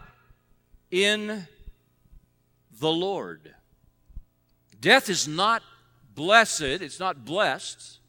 in 0.91 1.47
the 2.79 2.91
Lord. 2.91 3.53
Death 4.79 5.09
is 5.09 5.27
not 5.27 5.61
blessed, 6.15 6.61
it's 6.61 6.99
not 6.99 7.25
blessed 7.25 7.99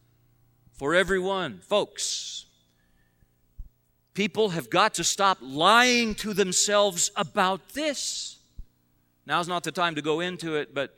for 0.72 0.94
everyone. 0.94 1.58
Folks, 1.58 2.46
People 4.14 4.50
have 4.50 4.68
got 4.68 4.94
to 4.94 5.04
stop 5.04 5.38
lying 5.40 6.14
to 6.16 6.34
themselves 6.34 7.10
about 7.16 7.70
this. 7.70 8.38
Now's 9.24 9.48
not 9.48 9.62
the 9.62 9.72
time 9.72 9.94
to 9.94 10.02
go 10.02 10.20
into 10.20 10.56
it, 10.56 10.74
but 10.74 10.96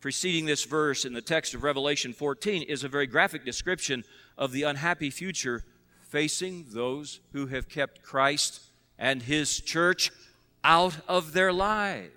preceding 0.00 0.44
this 0.44 0.64
verse 0.64 1.04
in 1.04 1.12
the 1.12 1.22
text 1.22 1.54
of 1.54 1.62
Revelation 1.62 2.12
14 2.12 2.62
is 2.62 2.84
a 2.84 2.88
very 2.88 3.06
graphic 3.06 3.44
description 3.44 4.04
of 4.36 4.52
the 4.52 4.64
unhappy 4.64 5.10
future 5.10 5.64
facing 6.02 6.66
those 6.68 7.20
who 7.32 7.46
have 7.46 7.68
kept 7.68 8.02
Christ 8.02 8.60
and 8.98 9.22
His 9.22 9.60
church 9.60 10.12
out 10.62 10.98
of 11.08 11.32
their 11.32 11.52
lives. 11.52 12.12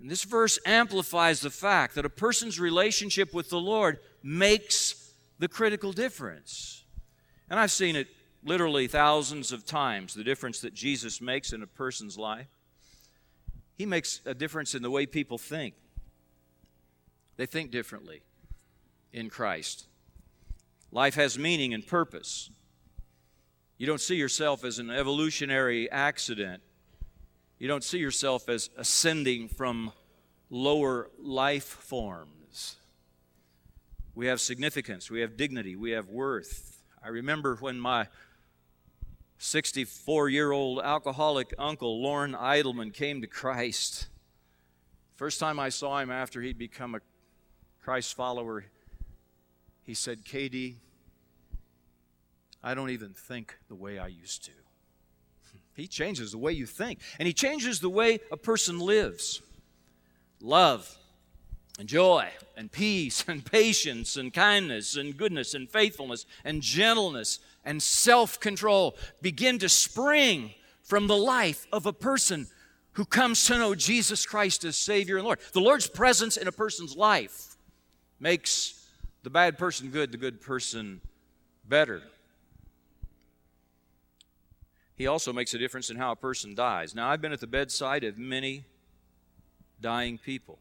And 0.00 0.10
this 0.10 0.24
verse 0.24 0.58
amplifies 0.66 1.40
the 1.40 1.50
fact 1.50 1.94
that 1.94 2.04
a 2.04 2.10
person's 2.10 2.60
relationship 2.60 3.32
with 3.32 3.48
the 3.48 3.60
Lord 3.60 3.98
makes 4.22 5.12
the 5.38 5.48
critical 5.48 5.92
difference. 5.92 6.84
And 7.48 7.58
I've 7.58 7.70
seen 7.70 7.96
it 7.96 8.08
literally 8.44 8.86
thousands 8.86 9.52
of 9.52 9.66
times 9.66 10.14
the 10.14 10.24
difference 10.24 10.60
that 10.60 10.74
Jesus 10.74 11.20
makes 11.20 11.52
in 11.52 11.62
a 11.62 11.66
person's 11.66 12.16
life. 12.16 12.48
He 13.76 13.86
makes 13.86 14.20
a 14.24 14.34
difference 14.34 14.74
in 14.74 14.82
the 14.82 14.90
way 14.90 15.06
people 15.06 15.38
think. 15.38 15.74
They 17.36 17.46
think 17.46 17.70
differently 17.70 18.22
in 19.12 19.28
Christ. 19.28 19.86
Life 20.90 21.14
has 21.16 21.38
meaning 21.38 21.74
and 21.74 21.86
purpose. 21.86 22.50
You 23.76 23.86
don't 23.86 24.00
see 24.00 24.16
yourself 24.16 24.64
as 24.64 24.78
an 24.78 24.90
evolutionary 24.90 25.90
accident. 25.90 26.62
You 27.58 27.68
don't 27.68 27.84
see 27.84 27.98
yourself 27.98 28.48
as 28.48 28.68
ascending 28.76 29.48
from 29.48 29.92
lower 30.50 31.10
life 31.18 31.64
forms. 31.64 32.76
We 34.14 34.26
have 34.26 34.40
significance, 34.40 35.10
we 35.10 35.20
have 35.20 35.36
dignity, 35.36 35.76
we 35.76 35.90
have 35.90 36.08
worth. 36.08 36.82
I 37.02 37.08
remember 37.08 37.56
when 37.56 37.78
my 37.78 38.08
64 39.38 40.28
year 40.28 40.52
old 40.52 40.80
alcoholic 40.80 41.54
uncle, 41.58 42.02
Lorne 42.02 42.34
Idleman, 42.34 42.92
came 42.92 43.20
to 43.20 43.26
Christ. 43.26 44.08
First 45.14 45.40
time 45.40 45.58
I 45.58 45.70
saw 45.70 45.98
him 45.98 46.10
after 46.10 46.42
he'd 46.42 46.58
become 46.58 46.94
a 46.94 47.00
Christ 47.82 48.14
follower, 48.14 48.64
he 49.82 49.94
said, 49.94 50.24
KD, 50.24 50.76
I 52.62 52.74
don't 52.74 52.90
even 52.90 53.14
think 53.14 53.56
the 53.68 53.76
way 53.76 53.98
I 53.98 54.08
used 54.08 54.44
to. 54.46 54.65
He 55.76 55.86
changes 55.86 56.32
the 56.32 56.38
way 56.38 56.52
you 56.52 56.66
think, 56.66 57.00
and 57.18 57.26
he 57.26 57.34
changes 57.34 57.80
the 57.80 57.90
way 57.90 58.18
a 58.32 58.36
person 58.36 58.80
lives. 58.80 59.42
Love, 60.40 60.96
and 61.78 61.88
joy 61.88 62.28
and 62.56 62.72
peace 62.72 63.24
and 63.28 63.44
patience 63.44 64.16
and 64.16 64.32
kindness 64.32 64.96
and 64.96 65.16
goodness 65.16 65.54
and 65.54 65.68
faithfulness 65.68 66.26
and 66.44 66.62
gentleness 66.62 67.38
and 67.64 67.82
self 67.82 68.40
control 68.40 68.96
begin 69.20 69.58
to 69.58 69.68
spring 69.68 70.54
from 70.82 71.06
the 71.06 71.16
life 71.16 71.66
of 71.72 71.86
a 71.86 71.92
person 71.92 72.46
who 72.92 73.04
comes 73.04 73.44
to 73.44 73.58
know 73.58 73.74
Jesus 73.74 74.24
Christ 74.24 74.64
as 74.64 74.76
Savior 74.76 75.16
and 75.16 75.24
Lord. 75.24 75.40
The 75.52 75.60
Lord's 75.60 75.86
presence 75.86 76.36
in 76.36 76.48
a 76.48 76.52
person's 76.52 76.96
life 76.96 77.56
makes 78.18 78.88
the 79.22 79.30
bad 79.30 79.58
person 79.58 79.90
good, 79.90 80.12
the 80.12 80.18
good 80.18 80.40
person 80.40 81.00
better. 81.68 82.02
He 84.96 85.06
also 85.06 85.32
makes 85.32 85.52
a 85.54 85.58
difference 85.58 85.90
in 85.90 85.96
how 85.96 86.12
a 86.12 86.16
person 86.16 86.54
dies. 86.54 86.94
Now, 86.94 87.10
I've 87.10 87.20
been 87.20 87.32
at 87.32 87.40
the 87.40 87.46
bedside 87.46 88.02
of 88.02 88.18
many 88.18 88.64
dying 89.80 90.18
people 90.18 90.58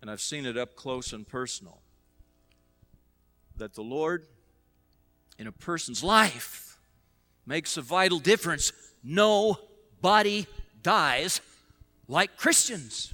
and 0.00 0.10
I've 0.10 0.20
seen 0.20 0.46
it 0.46 0.56
up 0.56 0.76
close 0.76 1.12
and 1.12 1.26
personal, 1.26 1.80
that 3.56 3.74
the 3.74 3.82
Lord 3.82 4.26
in 5.38 5.46
a 5.46 5.52
person's 5.52 6.04
life 6.04 6.78
makes 7.46 7.76
a 7.76 7.82
vital 7.82 8.18
difference. 8.18 8.72
Nobody 9.02 10.46
dies 10.82 11.40
like 12.06 12.36
Christians. 12.36 13.12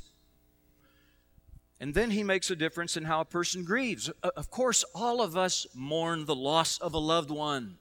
And 1.81 1.95
then 1.95 2.11
he 2.11 2.23
makes 2.23 2.51
a 2.51 2.57
difference 2.57 2.97
in 2.97 3.05
how 3.05 3.21
a 3.21 3.25
person 3.25 3.65
grieves. 3.65 4.09
Of 4.09 4.51
course, 4.51 4.85
all 4.95 5.21
of 5.21 5.37
us 5.37 5.67
mourn 5.75 6.25
the 6.25 6.35
loss 6.35 6.79
of 6.79 6.95
a 6.95 6.99
loved 6.99 7.31
one. 7.31 7.79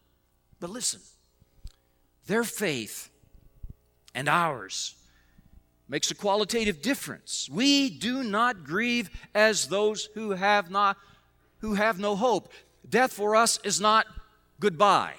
But 0.60 0.70
listen, 0.70 1.02
their 2.28 2.44
faith 2.44 3.10
and 4.16 4.30
ours 4.30 4.96
makes 5.88 6.12
a 6.12 6.16
qualitative 6.16 6.82
difference. 6.82 7.50
We 7.52 7.90
do 7.90 8.24
not 8.24 8.64
grieve 8.64 9.10
as 9.36 9.68
those 9.68 10.06
who 10.14 10.32
have 10.32 10.72
not 10.72 10.98
who 11.60 11.76
have 11.76 12.00
no 12.00 12.16
hope. 12.16 12.52
Death 12.90 13.14
for 13.14 13.36
us 13.36 13.60
is 13.64 13.80
not 13.80 14.06
goodbye. 14.60 15.14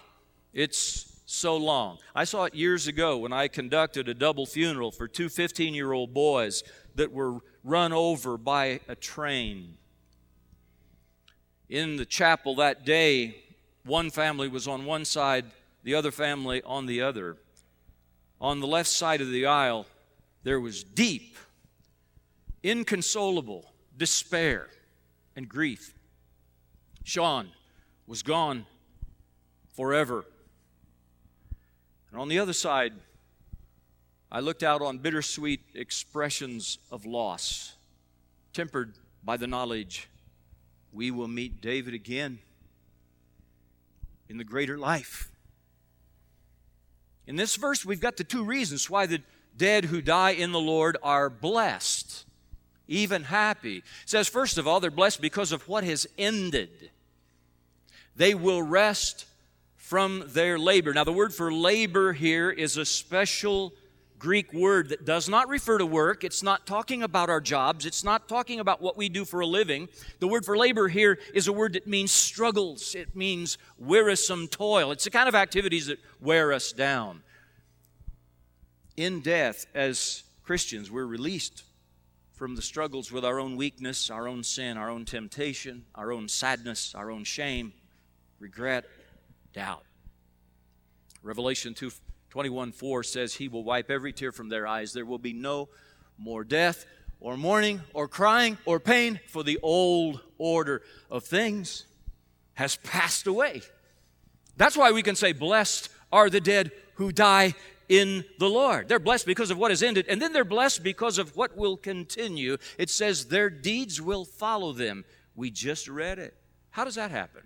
It's 0.53 1.23
so 1.27 1.57
long. 1.57 1.99
I 2.15 2.25
saw 2.25 2.45
it 2.45 2.55
years 2.55 2.87
ago 2.87 3.19
when 3.19 3.33
I 3.33 3.49
conducted 3.49 4.09
a 4.09 4.15
double 4.15 4.47
funeral 4.47 4.91
for 4.91 5.09
two 5.09 5.29
15 5.29 5.75
year 5.75 5.93
old 5.93 6.13
boys 6.13 6.63
that 6.95 7.13
were 7.13 7.39
run 7.63 7.93
over 7.93 8.37
by 8.37 8.81
a 8.89 8.95
train. 8.95 9.77
In 11.69 11.97
the 11.97 12.05
chapel 12.05 12.57
that 12.57 12.85
day, 12.85 13.37
one 13.85 14.11
family 14.11 14.49
was 14.49 14.69
on 14.69 14.85
one 14.85 15.05
side, 15.05 15.47
the 15.85 15.95
other 15.95 16.11
family 16.11 16.63
on 16.65 16.87
the 16.87 17.03
other. 17.03 17.37
On 18.41 18.59
the 18.61 18.67
left 18.67 18.89
side 18.89 19.21
of 19.21 19.31
the 19.31 19.47
aisle, 19.47 19.87
there 20.43 20.59
was 20.59 20.83
deep, 20.83 21.37
inconsolable 22.63 23.73
despair 23.97 24.69
and 25.37 25.49
grief. 25.49 25.95
Sean 27.05 27.51
was 28.07 28.23
gone 28.23 28.67
forever. 29.77 30.25
And 32.11 32.21
on 32.21 32.29
the 32.29 32.39
other 32.39 32.53
side, 32.53 32.95
I 34.33 34.41
looked 34.41 34.63
out 34.63 34.83
on 34.83 34.99
bittersweet 34.99 35.61
expressions 35.75 36.79
of 36.91 37.05
loss, 37.05 37.77
tempered 38.53 38.95
by 39.23 39.37
the 39.37 39.47
knowledge 39.47 40.09
we 40.93 41.11
will 41.11 41.29
meet 41.29 41.61
David 41.61 41.93
again 41.93 42.39
in 44.29 44.39
the 44.39 44.45
greater 44.45 44.79
life. 44.79 45.31
In 47.27 47.37
this 47.37 47.57
verse, 47.57 47.85
we've 47.85 48.01
got 48.01 48.17
the 48.17 48.25
two 48.25 48.45
reasons 48.45 48.91
why 48.91 49.07
the 49.07 49.23
dead 49.57 49.87
who 49.87 50.03
die 50.03 50.31
in 50.31 50.53
the 50.53 50.61
Lord 50.61 50.97
are 51.03 51.31
blessed, 51.31 52.25
even 52.89 53.25
happy. 53.25 53.79
It 53.79 53.85
says, 54.05 54.29
first 54.29 54.59
of 54.59 54.67
all, 54.67 54.81
they're 54.81 54.91
blessed 54.91 55.21
because 55.21 55.53
of 55.53 55.69
what 55.69 55.85
has 55.85 56.07
ended. 56.19 56.91
They 58.17 58.35
will 58.35 58.63
rest 58.63 59.27
from 59.77 60.25
their 60.29 60.59
labor. 60.59 60.93
Now, 60.93 61.05
the 61.05 61.13
word 61.13 61.35
for 61.35 61.53
labor 61.53 62.13
here 62.13 62.51
is 62.51 62.77
a 62.77 62.85
special 62.85 63.73
Greek 64.19 64.53
word 64.53 64.89
that 64.91 65.05
does 65.05 65.29
not 65.29 65.49
refer 65.49 65.79
to 65.79 65.87
work. 65.87 66.25
It's 66.25 66.43
not 66.43 66.67
talking 66.67 67.03
about 67.03 67.29
our 67.29 67.41
jobs. 67.41 67.85
It's 67.85 68.05
not 68.05 68.29
talking 68.29 68.61
about 68.61 68.81
what 68.81 68.97
we 68.97 69.09
do 69.09 69.25
for 69.25 69.41
a 69.41 69.47
living. 69.47 69.89
The 70.21 70.29
word 70.29 70.45
for 70.45 70.57
labor 70.57 70.89
here 70.89 71.19
is 71.35 71.49
a 71.49 71.53
word 71.53 71.75
that 71.75 71.87
means 71.87 72.13
struggles. 72.13 72.95
It 72.95 73.15
means 73.15 73.59
wearisome 73.79 74.49
toil. 74.49 74.93
It's 74.93 75.05
the 75.05 75.11
kind 75.11 75.29
of 75.29 75.35
activities 75.35 75.87
that 75.87 75.99
wear 76.21 76.53
us 76.53 76.73
down. 76.73 77.23
In 78.97 79.21
death, 79.21 79.67
as 79.75 80.23
Christians, 80.45 80.91
we're 80.91 81.07
released 81.07 81.65
from 82.33 82.57
the 82.57 82.63
struggles 82.63 83.13
with 83.13 83.25
our 83.25 83.39
own 83.39 83.57
weakness, 83.57 84.11
our 84.11 84.29
own 84.29 84.43
sin, 84.43 84.77
our 84.77 84.91
own 84.91 85.05
temptation, 85.05 85.85
our 85.95 86.13
own 86.13 86.29
sadness, 86.29 86.95
our 86.95 87.11
own 87.11 87.25
shame, 87.25 87.73
regret, 88.39 88.85
doubt. 89.53 89.85
Revelation 91.23 91.75
2 91.75 91.91
21 92.35 92.73
4 92.73 93.05
says, 93.05 93.33
He 93.33 93.47
will 93.47 93.63
wipe 93.63 93.93
every 93.93 94.13
tear 94.13 94.33
from 94.33 94.49
their 94.49 94.67
eyes. 94.67 94.93
There 94.93 95.05
will 95.05 95.21
be 95.21 95.33
no 95.33 95.69
more 96.19 96.43
death, 96.43 96.85
or 97.21 97.37
mourning, 97.37 97.81
or 97.93 98.09
crying, 98.09 98.59
or 98.65 98.81
pain, 98.81 99.21
for 99.29 99.45
the 99.45 99.61
old 99.63 100.21
order 100.37 100.83
of 101.13 101.23
things 101.23 101.87
has 102.55 102.75
passed 102.75 103.29
away. 103.29 103.63
That's 104.57 104.77
why 104.77 104.91
we 104.91 105.01
can 105.01 105.15
say, 105.15 105.31
Blessed 105.31 105.91
are 106.11 106.29
the 106.29 106.41
dead 106.41 106.73
who 106.95 107.13
die 107.13 107.55
in 107.89 108.25
the 108.41 108.51
Lord. 108.51 108.89
They're 108.89 108.99
blessed 108.99 109.27
because 109.27 109.53
of 109.53 109.59
what 109.59 109.71
has 109.71 109.85
ended, 109.85 110.07
and 110.09 110.21
then 110.21 110.33
they're 110.33 110.45
blessed 110.45 110.83
because 110.83 111.19
of 111.19 111.37
what 111.37 111.57
will 111.57 111.77
continue. 111.77 112.57
It 112.79 112.91
says, 112.91 113.27
Their 113.27 113.49
deeds 113.49 114.03
will 114.03 114.25
follow 114.25 114.73
them. 114.73 115.05
We 115.37 115.53
just 115.53 115.87
read 115.87 116.19
it. 116.19 116.35
How 116.71 116.85
does 116.85 116.97
that 116.97 117.13
happen? 117.13 117.43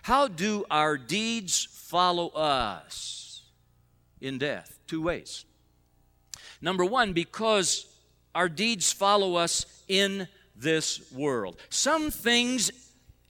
How 0.00 0.26
do 0.26 0.64
our 0.70 0.96
deeds 0.96 1.68
follow 1.70 2.28
us 2.28 3.31
in 4.22 4.38
death? 4.38 4.78
Two 4.86 5.02
ways. 5.02 5.44
Number 6.60 6.84
one, 6.84 7.12
because 7.12 7.86
our 8.34 8.48
deeds 8.48 8.92
follow 8.92 9.34
us 9.34 9.66
in 9.88 10.28
this 10.56 11.12
world. 11.12 11.60
Some 11.68 12.10
things 12.10 12.70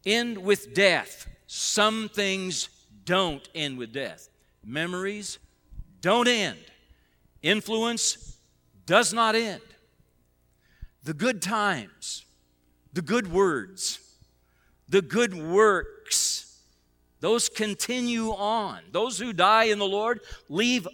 end 0.04 0.38
with 0.38 0.74
death, 0.74 1.26
some 1.46 2.08
things 2.08 2.68
don't 3.04 3.48
end 3.54 3.78
with 3.78 3.92
death. 3.92 4.28
Memories 4.64 5.38
don't 6.00 6.28
end, 6.28 6.58
influence 7.42 8.36
does 8.86 9.12
not 9.12 9.34
end. 9.34 9.62
The 11.04 11.14
good 11.14 11.42
times, 11.42 12.24
the 12.92 13.02
good 13.02 13.32
words, 13.32 13.98
the 14.88 15.02
good 15.02 15.34
works 15.34 16.51
those 17.22 17.48
continue 17.48 18.30
on. 18.30 18.80
Those 18.90 19.16
who 19.16 19.32
die 19.32 19.64
in 19.64 19.78
the 19.78 19.86
Lord 19.86 20.20
leave 20.48 20.88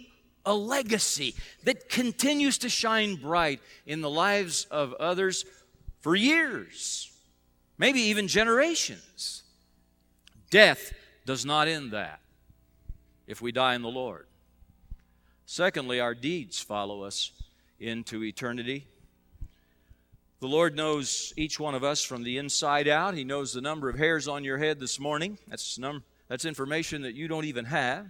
a 0.45 0.53
legacy 0.53 1.33
that 1.63 1.89
continues 1.89 2.59
to 2.59 2.69
shine 2.69 3.15
bright 3.15 3.61
in 3.87 4.01
the 4.01 4.11
lives 4.11 4.65
of 4.69 4.93
others 4.93 5.43
for 6.01 6.15
years, 6.15 7.11
maybe 7.79 7.99
even 8.01 8.27
generations. 8.27 9.41
Death 10.51 10.93
does 11.25 11.47
not 11.47 11.67
end 11.67 11.91
that 11.91 12.19
if 13.25 13.41
we 13.41 13.51
die 13.51 13.73
in 13.73 13.81
the 13.81 13.89
Lord. 13.89 14.27
Secondly, 15.47 15.99
our 15.99 16.13
deeds 16.13 16.59
follow 16.59 17.01
us 17.01 17.31
into 17.79 18.23
eternity. 18.23 18.85
The 20.41 20.47
Lord 20.47 20.75
knows 20.75 21.33
each 21.35 21.59
one 21.59 21.73
of 21.73 21.83
us 21.83 22.03
from 22.03 22.21
the 22.21 22.37
inside 22.37 22.87
out. 22.87 23.15
He 23.15 23.23
knows 23.23 23.51
the 23.51 23.61
number 23.61 23.89
of 23.89 23.97
hairs 23.97 24.27
on 24.27 24.43
your 24.43 24.59
head 24.59 24.79
this 24.79 24.99
morning. 24.99 25.39
That's 25.47 25.79
number 25.79 26.03
that's 26.29 26.45
information 26.45 27.01
that 27.01 27.15
you 27.15 27.27
don't 27.27 27.45
even 27.45 27.65
have. 27.65 28.05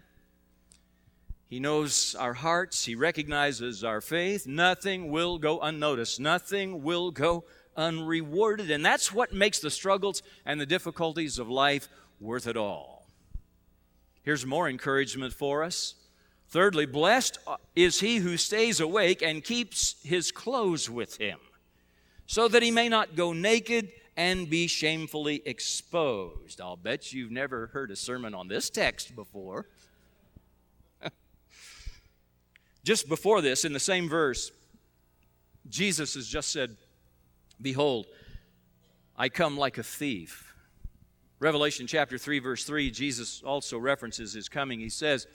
He 1.47 1.59
knows 1.59 2.15
our 2.19 2.33
hearts. 2.33 2.85
He 2.85 2.93
recognizes 2.93 3.83
our 3.83 4.01
faith. 4.01 4.45
Nothing 4.45 5.09
will 5.09 5.39
go 5.39 5.59
unnoticed. 5.59 6.19
Nothing 6.19 6.83
will 6.83 7.09
go 7.09 7.45
unrewarded. 7.75 8.69
And 8.69 8.85
that's 8.85 9.11
what 9.11 9.33
makes 9.33 9.59
the 9.59 9.71
struggles 9.71 10.21
and 10.45 10.61
the 10.61 10.67
difficulties 10.67 11.39
of 11.39 11.49
life 11.49 11.87
worth 12.19 12.45
it 12.45 12.55
all. 12.55 13.07
Here's 14.21 14.45
more 14.45 14.69
encouragement 14.69 15.33
for 15.33 15.63
us. 15.63 15.95
Thirdly, 16.49 16.85
blessed 16.85 17.37
is 17.75 17.99
he 17.99 18.17
who 18.17 18.35
stays 18.37 18.79
awake 18.79 19.21
and 19.21 19.43
keeps 19.43 19.95
his 20.03 20.31
clothes 20.31 20.89
with 20.89 21.17
him, 21.17 21.39
so 22.25 22.47
that 22.47 22.63
he 22.63 22.71
may 22.71 22.89
not 22.89 23.15
go 23.15 23.33
naked 23.33 23.91
and 24.19 24.49
be 24.49 24.67
shamefully 24.67 25.41
exposed. 25.45 26.59
I'll 26.59 26.75
bet 26.75 27.13
you've 27.13 27.31
never 27.31 27.67
heard 27.67 27.89
a 27.89 27.95
sermon 27.95 28.35
on 28.35 28.49
this 28.49 28.69
text 28.69 29.15
before. 29.15 29.65
just 32.83 33.07
before 33.07 33.39
this, 33.39 33.63
in 33.63 33.71
the 33.71 33.79
same 33.79 34.09
verse, 34.09 34.51
Jesus 35.69 36.15
has 36.15 36.27
just 36.27 36.51
said, 36.51 36.75
Behold, 37.61 38.07
I 39.15 39.29
come 39.29 39.57
like 39.57 39.77
a 39.77 39.83
thief. 39.83 40.53
Revelation 41.39 41.87
chapter 41.87 42.17
3, 42.17 42.39
verse 42.39 42.65
3, 42.65 42.91
Jesus 42.91 43.41
also 43.41 43.77
references 43.77 44.33
his 44.33 44.49
coming. 44.49 44.81
He 44.81 44.89
says, 44.89 45.27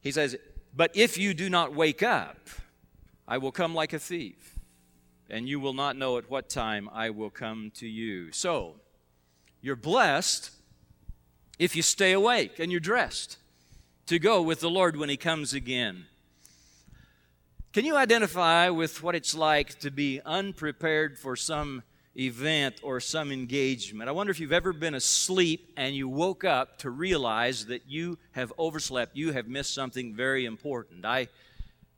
He 0.00 0.12
says, 0.12 0.36
But 0.76 0.92
if 0.94 1.18
you 1.18 1.34
do 1.34 1.50
not 1.50 1.74
wake 1.74 2.04
up, 2.04 2.38
I 3.26 3.38
will 3.38 3.50
come 3.50 3.74
like 3.74 3.92
a 3.92 3.98
thief 3.98 4.59
and 5.30 5.48
you 5.48 5.60
will 5.60 5.72
not 5.72 5.96
know 5.96 6.18
at 6.18 6.30
what 6.30 6.48
time 6.48 6.88
I 6.92 7.10
will 7.10 7.30
come 7.30 7.70
to 7.76 7.86
you. 7.86 8.32
So, 8.32 8.76
you're 9.62 9.76
blessed 9.76 10.50
if 11.58 11.76
you 11.76 11.82
stay 11.82 12.12
awake 12.12 12.58
and 12.58 12.70
you're 12.70 12.80
dressed 12.80 13.36
to 14.06 14.18
go 14.18 14.42
with 14.42 14.60
the 14.60 14.70
Lord 14.70 14.96
when 14.96 15.08
He 15.08 15.16
comes 15.16 15.52
again. 15.54 16.06
Can 17.72 17.84
you 17.84 17.96
identify 17.96 18.68
with 18.70 19.02
what 19.02 19.14
it's 19.14 19.34
like 19.34 19.78
to 19.80 19.92
be 19.92 20.20
unprepared 20.26 21.16
for 21.16 21.36
some 21.36 21.84
event 22.16 22.80
or 22.82 22.98
some 22.98 23.30
engagement? 23.30 24.08
I 24.08 24.12
wonder 24.12 24.32
if 24.32 24.40
you've 24.40 24.50
ever 24.50 24.72
been 24.72 24.94
asleep 24.96 25.72
and 25.76 25.94
you 25.94 26.08
woke 26.08 26.42
up 26.42 26.78
to 26.78 26.90
realize 26.90 27.66
that 27.66 27.82
you 27.86 28.18
have 28.32 28.52
overslept, 28.58 29.14
you 29.14 29.32
have 29.32 29.46
missed 29.46 29.72
something 29.72 30.14
very 30.14 30.46
important. 30.46 31.04
I 31.04 31.28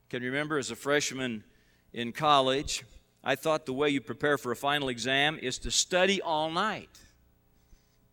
can 0.09 0.21
remember 0.21 0.59
as 0.59 0.69
a 0.69 0.75
freshman 0.75 1.43
in 1.91 2.11
college, 2.11 2.83
I 3.23 3.35
thought 3.35 3.65
the 3.65 3.73
way 3.73 3.89
you 3.89 4.01
prepare 4.01 4.37
for 4.37 4.51
a 4.51 4.55
final 4.55 4.89
exam 4.89 5.39
is 5.41 5.57
to 5.59 5.71
study 5.71 6.21
all 6.21 6.51
night. 6.51 6.89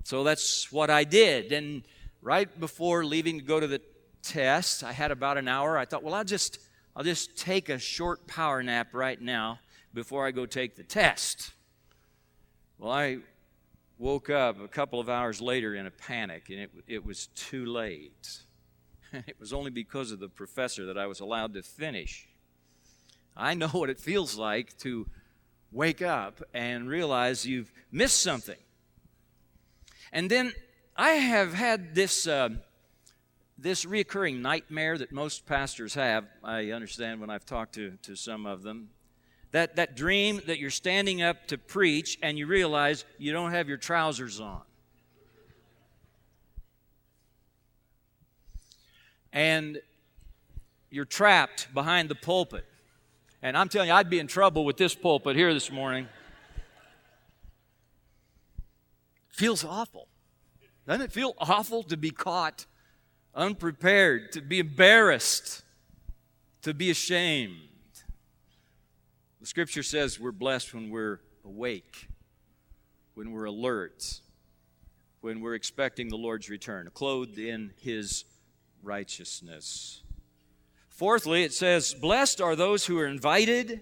So 0.04 0.22
that's 0.22 0.70
what 0.70 0.88
I 0.88 1.04
did. 1.04 1.52
And 1.52 1.82
right 2.22 2.48
before 2.60 3.04
leaving 3.04 3.38
to 3.38 3.44
go 3.44 3.58
to 3.58 3.66
the 3.66 3.80
test, 4.22 4.84
I 4.84 4.92
had 4.92 5.10
about 5.10 5.36
an 5.36 5.48
hour. 5.48 5.76
I 5.76 5.84
thought, 5.84 6.02
well, 6.02 6.14
I'll 6.14 6.24
just 6.24 6.58
I'll 6.94 7.04
just 7.04 7.36
take 7.36 7.68
a 7.68 7.78
short 7.78 8.26
power 8.26 8.62
nap 8.62 8.88
right 8.92 9.20
now 9.20 9.58
before 9.94 10.26
I 10.26 10.30
go 10.30 10.46
take 10.46 10.76
the 10.76 10.82
test. 10.82 11.52
Well, 12.78 12.90
I 12.90 13.18
woke 13.98 14.30
up 14.30 14.60
a 14.60 14.68
couple 14.68 15.00
of 15.00 15.08
hours 15.08 15.40
later 15.40 15.74
in 15.74 15.86
a 15.86 15.90
panic, 15.90 16.48
and 16.48 16.58
it, 16.58 16.70
it 16.86 17.04
was 17.04 17.26
too 17.28 17.66
late. 17.66 18.40
it 19.12 19.36
was 19.38 19.52
only 19.52 19.70
because 19.70 20.10
of 20.10 20.18
the 20.18 20.28
professor 20.28 20.86
that 20.86 20.96
I 20.96 21.06
was 21.06 21.20
allowed 21.20 21.54
to 21.54 21.62
finish. 21.62 22.26
I 23.36 23.54
know 23.54 23.68
what 23.68 23.90
it 23.90 23.98
feels 23.98 24.36
like 24.36 24.76
to 24.78 25.06
wake 25.72 26.02
up 26.02 26.42
and 26.52 26.88
realize 26.88 27.46
you've 27.46 27.72
missed 27.92 28.22
something. 28.22 28.58
And 30.12 30.30
then 30.30 30.52
I 30.96 31.10
have 31.10 31.54
had 31.54 31.94
this, 31.94 32.26
uh, 32.26 32.50
this 33.56 33.84
reoccurring 33.84 34.40
nightmare 34.40 34.98
that 34.98 35.12
most 35.12 35.46
pastors 35.46 35.94
have, 35.94 36.26
I 36.42 36.72
understand 36.72 37.20
when 37.20 37.30
I've 37.30 37.46
talked 37.46 37.74
to, 37.76 37.92
to 38.02 38.16
some 38.16 38.46
of 38.46 38.62
them, 38.62 38.90
that, 39.52 39.76
that 39.76 39.96
dream 39.96 40.40
that 40.46 40.58
you're 40.58 40.70
standing 40.70 41.22
up 41.22 41.46
to 41.48 41.58
preach 41.58 42.18
and 42.22 42.38
you 42.38 42.46
realize 42.46 43.04
you 43.18 43.32
don't 43.32 43.50
have 43.52 43.68
your 43.68 43.78
trousers 43.78 44.40
on. 44.40 44.62
And 49.32 49.80
you're 50.90 51.04
trapped 51.04 51.72
behind 51.72 52.08
the 52.08 52.14
pulpit. 52.16 52.64
And 53.42 53.56
I'm 53.56 53.68
telling 53.68 53.88
you, 53.88 53.94
I'd 53.94 54.10
be 54.10 54.18
in 54.18 54.26
trouble 54.26 54.64
with 54.64 54.76
this 54.76 54.94
pulpit 54.94 55.34
here 55.34 55.54
this 55.54 55.70
morning. 55.70 56.08
Feels 59.28 59.64
awful. 59.64 60.08
Doesn't 60.86 61.02
it 61.02 61.12
feel 61.12 61.34
awful 61.38 61.82
to 61.84 61.96
be 61.96 62.10
caught 62.10 62.66
unprepared, 63.34 64.32
to 64.32 64.42
be 64.42 64.58
embarrassed, 64.58 65.62
to 66.62 66.74
be 66.74 66.90
ashamed? 66.90 67.56
The 69.40 69.46
scripture 69.46 69.82
says 69.82 70.20
we're 70.20 70.32
blessed 70.32 70.74
when 70.74 70.90
we're 70.90 71.20
awake, 71.44 72.08
when 73.14 73.32
we're 73.32 73.46
alert, 73.46 74.20
when 75.22 75.40
we're 75.40 75.54
expecting 75.54 76.08
the 76.08 76.16
Lord's 76.16 76.50
return, 76.50 76.90
clothed 76.92 77.38
in 77.38 77.72
his 77.80 78.24
righteousness. 78.82 80.02
Fourthly, 81.00 81.44
it 81.44 81.54
says, 81.54 81.94
Blessed 81.94 82.42
are 82.42 82.54
those 82.54 82.84
who 82.84 82.98
are 82.98 83.06
invited 83.06 83.80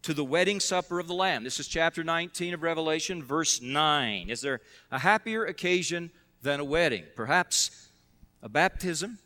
to 0.00 0.14
the 0.14 0.24
wedding 0.24 0.60
supper 0.60 0.98
of 0.98 1.06
the 1.06 1.12
Lamb. 1.12 1.44
This 1.44 1.60
is 1.60 1.68
chapter 1.68 2.02
19 2.02 2.54
of 2.54 2.62
Revelation, 2.62 3.22
verse 3.22 3.60
9. 3.60 4.30
Is 4.30 4.40
there 4.40 4.62
a 4.90 4.98
happier 4.98 5.44
occasion 5.44 6.10
than 6.40 6.60
a 6.60 6.64
wedding? 6.64 7.04
Perhaps 7.16 7.90
a 8.42 8.48
baptism? 8.48 9.18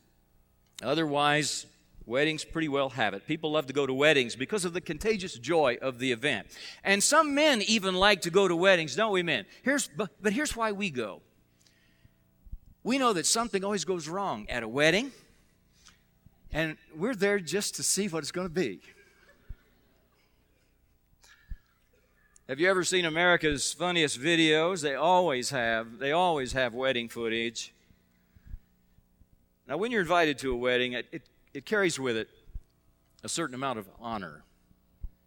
Otherwise, 0.83 1.67
weddings 2.07 2.45
pretty 2.45 2.69
well 2.69 2.89
have 2.89 3.15
it. 3.15 3.25
People 3.25 3.53
love 3.53 3.69
to 3.69 3.73
go 3.73 3.87
to 3.87 3.95
weddings 3.95 4.35
because 4.35 4.65
of 4.65 4.73
the 4.73 4.81
contagious 4.81 5.35
joy 5.35 5.79
of 5.81 6.01
the 6.01 6.11
event. 6.11 6.49
And 6.83 7.01
some 7.01 7.37
men 7.37 7.63
even 7.63 7.95
like 7.95 8.23
to 8.23 8.31
go 8.31 8.49
to 8.49 8.57
weddings, 8.57 8.97
don't 8.97 9.13
we, 9.13 9.23
men? 9.23 9.47
Here's, 9.63 9.87
but, 9.87 10.11
but 10.21 10.33
here's 10.33 10.57
why 10.57 10.73
we 10.73 10.91
go. 10.91 11.23
We 12.83 12.99
know 12.99 13.13
that 13.13 13.27
something 13.27 13.63
always 13.63 13.85
goes 13.85 14.09
wrong 14.09 14.47
at 14.49 14.65
a 14.65 14.69
wedding 14.69 15.13
and 16.53 16.77
we're 16.97 17.15
there 17.15 17.39
just 17.39 17.75
to 17.77 17.83
see 17.83 18.09
what 18.09 18.21
it's 18.21 18.33
going 18.33 18.47
to 18.47 18.53
be. 18.53 18.81
Have 22.49 22.59
you 22.59 22.71
ever 22.71 22.83
seen 22.83 23.05
America's 23.05 23.75
funniest 23.75 24.19
videos? 24.19 24.81
They 24.81 24.95
always 24.95 25.51
have. 25.51 25.99
They 25.99 26.13
always 26.13 26.55
have 26.55 26.73
wedding 26.73 27.11
footage. 27.11 27.75
Now, 29.67 29.77
when 29.77 29.93
you're 29.93 30.01
invited 30.01 30.39
to 30.39 30.53
a 30.53 30.57
wedding, 30.57 30.95
it, 30.95 31.07
it, 31.13 31.23
it 31.53 31.67
carries 31.67 32.01
with 32.01 32.17
it 32.17 32.31
a 33.23 33.29
certain 33.29 33.55
amount 33.55 33.79
of 33.79 33.87
honor. 34.01 34.45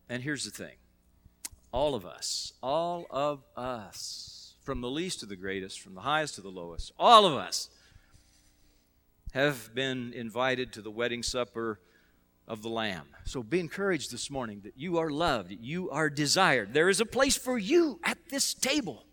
And 0.10 0.24
here's 0.24 0.46
the 0.46 0.52
thing 0.52 0.76
all 1.72 1.94
of 1.94 2.08
us, 2.08 2.54
all 2.64 3.06
of 3.12 3.44
us, 3.56 4.56
from 4.64 4.82
the 4.82 4.90
least 4.90 5.20
to 5.20 5.28
the 5.28 5.36
greatest, 5.36 5.80
from 5.80 5.94
the 5.94 6.02
highest 6.02 6.36
to 6.36 6.42
the 6.42 6.50
lowest, 6.50 6.92
all 6.98 7.28
of 7.28 7.34
us 7.34 7.70
have 9.32 9.74
been 9.74 10.14
invited 10.14 10.74
to 10.74 10.82
the 10.82 10.92
wedding 10.92 11.24
supper 11.24 11.80
of 12.48 12.62
the 12.62 12.70
Lamb. 12.70 13.08
So 13.26 13.44
be 13.44 13.60
encouraged 13.60 14.12
this 14.12 14.30
morning 14.30 14.62
that 14.64 14.74
you 14.76 14.98
are 14.98 15.10
loved, 15.10 15.52
you 15.60 15.90
are 15.90 16.10
desired. 16.10 16.74
There 16.74 16.90
is 16.90 17.00
a 17.00 17.06
place 17.06 17.38
for 17.38 17.58
you 17.58 18.00
at 18.04 18.18
this 18.30 18.54
table 18.54 19.04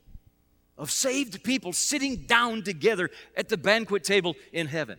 of 0.76 0.90
saved 0.90 1.42
people 1.42 1.72
sitting 1.72 2.26
down 2.26 2.62
together 2.62 3.10
at 3.36 3.48
the 3.48 3.56
banquet 3.56 4.04
table 4.04 4.34
in 4.52 4.66
heaven. 4.66 4.98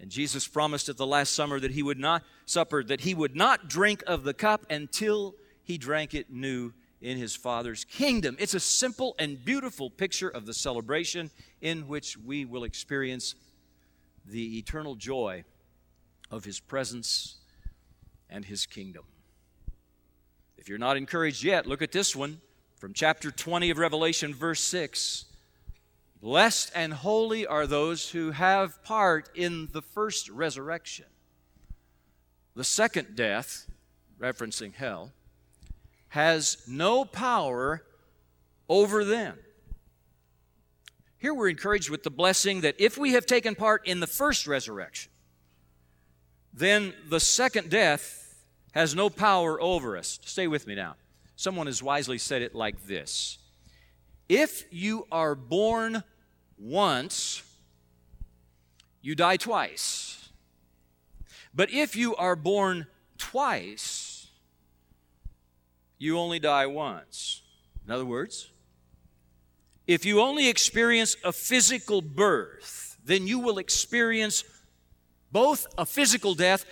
And 0.00 0.10
Jesus 0.10 0.46
promised 0.46 0.88
at 0.88 0.96
the 0.96 1.06
last 1.06 1.34
summer 1.34 1.58
that 1.58 1.72
he 1.72 1.82
would 1.82 1.98
not 1.98 2.22
supper 2.44 2.82
that 2.84 3.00
he 3.00 3.14
would 3.14 3.36
not 3.36 3.68
drink 3.68 4.02
of 4.06 4.24
the 4.24 4.34
cup 4.34 4.64
until 4.70 5.34
he 5.62 5.76
drank 5.76 6.14
it 6.14 6.30
new 6.30 6.72
in 7.00 7.18
his 7.18 7.36
Father's 7.36 7.84
kingdom. 7.84 8.36
It's 8.38 8.54
a 8.54 8.60
simple 8.60 9.14
and 9.18 9.44
beautiful 9.44 9.90
picture 9.90 10.28
of 10.28 10.46
the 10.46 10.54
celebration 10.54 11.30
in 11.60 11.86
which 11.86 12.16
we 12.16 12.44
will 12.44 12.64
experience 12.64 13.34
the 14.30 14.58
eternal 14.58 14.94
joy 14.94 15.44
of 16.30 16.44
His 16.44 16.60
presence 16.60 17.36
and 18.28 18.44
His 18.44 18.66
kingdom. 18.66 19.04
If 20.56 20.68
you're 20.68 20.78
not 20.78 20.96
encouraged 20.96 21.42
yet, 21.42 21.66
look 21.66 21.82
at 21.82 21.92
this 21.92 22.14
one 22.14 22.40
from 22.76 22.92
chapter 22.92 23.30
20 23.30 23.70
of 23.70 23.78
Revelation, 23.78 24.34
verse 24.34 24.60
6. 24.62 25.24
Blessed 26.20 26.72
and 26.74 26.92
holy 26.92 27.46
are 27.46 27.66
those 27.66 28.10
who 28.10 28.32
have 28.32 28.82
part 28.82 29.30
in 29.34 29.68
the 29.72 29.82
first 29.82 30.28
resurrection. 30.28 31.06
The 32.54 32.64
second 32.64 33.14
death, 33.14 33.66
referencing 34.20 34.74
hell, 34.74 35.12
has 36.08 36.64
no 36.66 37.04
power 37.04 37.84
over 38.68 39.04
them. 39.04 39.38
Here 41.18 41.34
we're 41.34 41.48
encouraged 41.48 41.90
with 41.90 42.04
the 42.04 42.10
blessing 42.10 42.60
that 42.60 42.76
if 42.78 42.96
we 42.96 43.12
have 43.12 43.26
taken 43.26 43.54
part 43.54 43.86
in 43.86 44.00
the 44.00 44.06
first 44.06 44.46
resurrection, 44.46 45.10
then 46.52 46.94
the 47.08 47.20
second 47.20 47.70
death 47.70 48.44
has 48.72 48.94
no 48.94 49.10
power 49.10 49.60
over 49.60 49.96
us. 49.96 50.20
Stay 50.24 50.46
with 50.46 50.66
me 50.66 50.74
now. 50.74 50.94
Someone 51.34 51.66
has 51.66 51.82
wisely 51.82 52.18
said 52.18 52.42
it 52.42 52.54
like 52.54 52.86
this 52.86 53.38
If 54.28 54.64
you 54.70 55.06
are 55.10 55.34
born 55.34 56.04
once, 56.56 57.42
you 59.02 59.14
die 59.14 59.36
twice. 59.36 60.28
But 61.54 61.70
if 61.70 61.96
you 61.96 62.14
are 62.14 62.36
born 62.36 62.86
twice, 63.16 64.28
you 65.98 66.18
only 66.18 66.38
die 66.38 66.66
once. 66.66 67.42
In 67.84 67.92
other 67.92 68.04
words, 68.04 68.50
if 69.88 70.04
you 70.04 70.20
only 70.20 70.48
experience 70.48 71.16
a 71.24 71.32
physical 71.32 72.02
birth, 72.02 72.98
then 73.04 73.26
you 73.26 73.38
will 73.38 73.56
experience 73.56 74.44
both 75.32 75.66
a 75.78 75.86
physical 75.86 76.34
death 76.34 76.66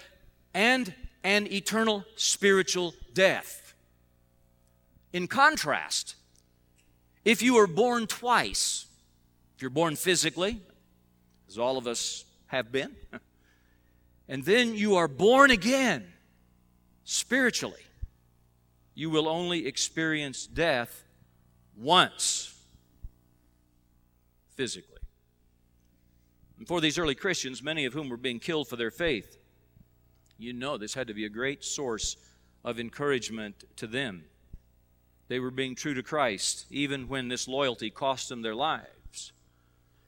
and 0.52 0.94
an 1.24 1.50
eternal 1.50 2.04
spiritual 2.16 2.92
death. 3.14 3.74
In 5.14 5.26
contrast, 5.26 6.14
if 7.24 7.42
you 7.42 7.56
are 7.56 7.66
born 7.66 8.06
twice, 8.06 8.84
if 9.56 9.62
you're 9.62 9.70
born 9.70 9.96
physically, 9.96 10.60
as 11.48 11.56
all 11.56 11.78
of 11.78 11.86
us 11.86 12.26
have 12.48 12.70
been, 12.70 12.94
and 14.28 14.44
then 14.44 14.74
you 14.74 14.96
are 14.96 15.08
born 15.08 15.50
again 15.50 16.06
spiritually, 17.04 17.80
you 18.94 19.08
will 19.08 19.26
only 19.26 19.66
experience 19.66 20.46
death 20.46 21.02
once 21.74 22.52
physically. 24.56 24.98
And 26.58 26.66
for 26.66 26.80
these 26.80 26.98
early 26.98 27.14
Christians, 27.14 27.62
many 27.62 27.84
of 27.84 27.92
whom 27.92 28.08
were 28.08 28.16
being 28.16 28.40
killed 28.40 28.68
for 28.68 28.76
their 28.76 28.90
faith, 28.90 29.38
you 30.38 30.52
know 30.52 30.76
this 30.76 30.94
had 30.94 31.08
to 31.08 31.14
be 31.14 31.24
a 31.24 31.30
great 31.30 31.64
source 31.64 32.16
of 32.64 32.80
encouragement 32.80 33.64
to 33.76 33.86
them. 33.86 34.24
They 35.28 35.38
were 35.38 35.50
being 35.50 35.74
true 35.74 35.94
to 35.94 36.02
Christ, 36.02 36.66
even 36.70 37.08
when 37.08 37.28
this 37.28 37.48
loyalty 37.48 37.90
cost 37.90 38.28
them 38.28 38.42
their 38.42 38.54
lives. 38.54 39.32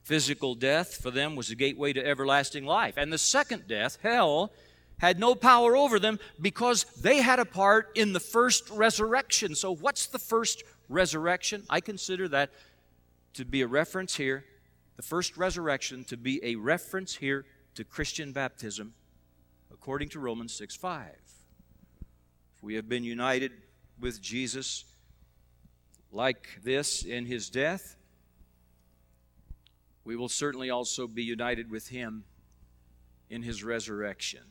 Physical 0.03 0.55
death 0.55 0.95
for 0.95 1.11
them 1.11 1.35
was 1.35 1.49
the 1.49 1.55
gateway 1.55 1.93
to 1.93 2.05
everlasting 2.05 2.65
life. 2.65 2.95
And 2.97 3.11
the 3.11 3.17
second 3.17 3.67
death, 3.67 3.97
hell, 4.01 4.51
had 4.99 5.19
no 5.19 5.35
power 5.35 5.75
over 5.75 5.99
them 5.99 6.19
because 6.41 6.85
they 7.01 7.17
had 7.17 7.39
a 7.39 7.45
part 7.45 7.89
in 7.95 8.13
the 8.13 8.19
first 8.19 8.69
resurrection. 8.69 9.55
So, 9.55 9.75
what's 9.75 10.07
the 10.07 10.19
first 10.19 10.63
resurrection? 10.87 11.63
I 11.69 11.79
consider 11.79 12.27
that 12.29 12.49
to 13.33 13.45
be 13.45 13.61
a 13.61 13.67
reference 13.67 14.15
here, 14.15 14.45
the 14.95 15.01
first 15.01 15.37
resurrection 15.37 16.03
to 16.05 16.17
be 16.17 16.39
a 16.43 16.55
reference 16.55 17.15
here 17.15 17.45
to 17.75 17.83
Christian 17.83 18.31
baptism 18.31 18.93
according 19.71 20.09
to 20.09 20.19
Romans 20.19 20.53
6 20.53 20.75
5. 20.75 21.07
If 22.57 22.63
we 22.63 22.75
have 22.75 22.89
been 22.89 23.03
united 23.03 23.51
with 23.99 24.21
Jesus 24.21 24.85
like 26.11 26.59
this 26.63 27.03
in 27.03 27.25
his 27.25 27.49
death, 27.49 27.95
we 30.03 30.15
will 30.15 30.29
certainly 30.29 30.69
also 30.69 31.07
be 31.07 31.23
united 31.23 31.69
with 31.69 31.87
him 31.87 32.23
in 33.29 33.43
his 33.43 33.63
resurrection. 33.63 34.41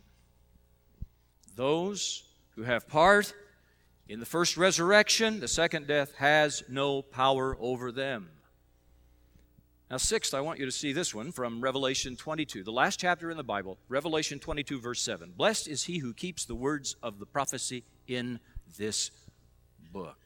Those 1.57 2.23
who 2.55 2.63
have 2.63 2.89
part 2.89 3.35
in 4.09 4.21
the 4.21 4.27
first 4.27 4.57
resurrection, 4.57 5.41
the 5.41 5.49
second 5.49 5.87
death 5.87 6.15
has 6.15 6.63
no 6.69 7.03
power 7.03 7.57
over 7.61 7.93
them. 7.93 8.31
Now, 9.91 9.97
sixth, 9.97 10.35
I 10.35 10.43
want 10.43 10.59
you 10.59 10.67
to 10.67 10.73
see 10.73 10.93
this 10.93 11.15
one 11.15 11.33
from 11.33 11.63
Revelation 11.63 12.15
22, 12.15 12.63
the 12.63 12.71
last 12.71 13.01
chapter 13.01 13.31
in 13.31 13.39
the 13.39 13.43
Bible, 13.43 13.79
Revelation 13.89 14.39
22, 14.39 14.81
verse 14.81 15.01
7. 15.01 15.33
Blessed 15.35 15.67
is 15.67 15.85
he 15.85 15.99
who 15.99 16.13
keeps 16.13 16.45
the 16.45 16.55
words 16.55 16.95
of 17.03 17.19
the 17.19 17.25
prophecy 17.25 17.85
in 18.07 18.39
this 18.77 19.11
book. 19.91 20.19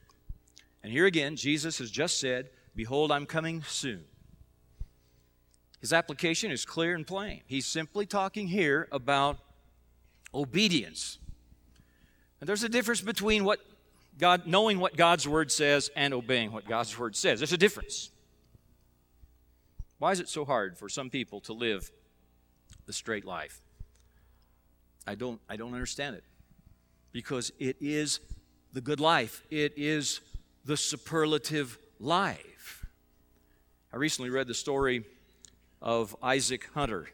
And 0.83 0.91
here 0.91 1.05
again, 1.05 1.37
Jesus 1.37 1.77
has 1.77 1.89
just 1.89 2.19
said, 2.19 2.49
Behold, 2.75 3.09
I'm 3.09 3.25
coming 3.25 3.63
soon. 3.63 4.03
His 5.79 5.93
application 5.93 6.51
is 6.51 6.65
clear 6.65 6.93
and 6.93 7.07
plain. 7.07 7.41
He's 7.45 7.65
simply 7.65 8.05
talking 8.05 8.49
here 8.49 8.89
about 8.91 9.37
obedience. 10.33 11.19
And 12.41 12.49
there's 12.49 12.63
a 12.63 12.69
difference 12.69 12.99
between 12.99 13.45
what 13.45 13.59
God 14.19 14.45
knowing 14.45 14.79
what 14.79 14.97
God's 14.97 15.25
word 15.25 15.53
says 15.53 15.89
and 15.95 16.13
obeying 16.13 16.51
what 16.51 16.67
God's 16.67 16.97
word 16.99 17.15
says. 17.15 17.39
There's 17.39 17.53
a 17.53 17.57
difference. 17.57 18.09
Why 20.03 20.11
is 20.11 20.19
it 20.19 20.27
so 20.27 20.43
hard 20.43 20.77
for 20.77 20.89
some 20.89 21.09
people 21.09 21.39
to 21.39 21.53
live 21.53 21.89
the 22.87 22.91
straight 22.91 23.23
life? 23.23 23.61
I 25.07 25.15
don't 25.15 25.39
I 25.47 25.55
don't 25.55 25.73
understand 25.73 26.17
it. 26.17 26.25
Because 27.13 27.53
it 27.57 27.77
is 27.79 28.19
the 28.73 28.81
good 28.81 28.99
life. 28.99 29.45
It 29.49 29.71
is 29.77 30.19
the 30.65 30.75
superlative 30.75 31.77
life. 32.01 32.85
I 33.93 33.95
recently 33.95 34.29
read 34.29 34.47
the 34.47 34.53
story 34.53 35.05
of 35.81 36.13
Isaac 36.21 36.67
Hunter, 36.73 37.07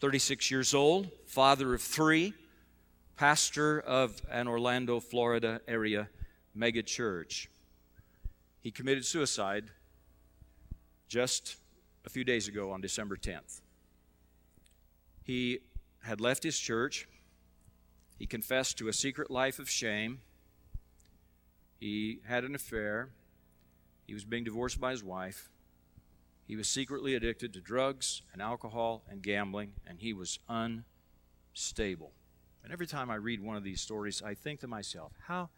36 0.00 0.50
years 0.50 0.74
old, 0.74 1.12
father 1.26 1.74
of 1.74 1.80
3, 1.80 2.34
pastor 3.14 3.78
of 3.78 4.20
an 4.28 4.48
Orlando, 4.48 4.98
Florida 4.98 5.60
area 5.68 6.08
mega 6.56 6.82
church. 6.82 7.48
He 8.58 8.72
committed 8.72 9.04
suicide 9.04 9.66
just 11.06 11.61
a 12.04 12.10
few 12.10 12.24
days 12.24 12.48
ago 12.48 12.70
on 12.70 12.80
December 12.80 13.16
10th. 13.16 13.60
He 15.22 15.60
had 16.02 16.20
left 16.20 16.42
his 16.42 16.58
church. 16.58 17.08
He 18.18 18.26
confessed 18.26 18.78
to 18.78 18.88
a 18.88 18.92
secret 18.92 19.30
life 19.30 19.58
of 19.58 19.70
shame. 19.70 20.20
He 21.78 22.20
had 22.26 22.44
an 22.44 22.54
affair. 22.54 23.10
He 24.06 24.14
was 24.14 24.24
being 24.24 24.44
divorced 24.44 24.80
by 24.80 24.90
his 24.90 25.02
wife. 25.02 25.48
He 26.46 26.56
was 26.56 26.68
secretly 26.68 27.14
addicted 27.14 27.52
to 27.54 27.60
drugs 27.60 28.22
and 28.32 28.42
alcohol 28.42 29.02
and 29.08 29.22
gambling, 29.22 29.72
and 29.86 29.98
he 30.00 30.12
was 30.12 30.38
unstable. 30.48 32.12
And 32.64 32.72
every 32.72 32.86
time 32.86 33.10
I 33.10 33.14
read 33.16 33.40
one 33.40 33.56
of 33.56 33.64
these 33.64 33.80
stories, 33.80 34.22
I 34.22 34.34
think 34.34 34.60
to 34.60 34.66
myself, 34.66 35.12
how 35.26 35.50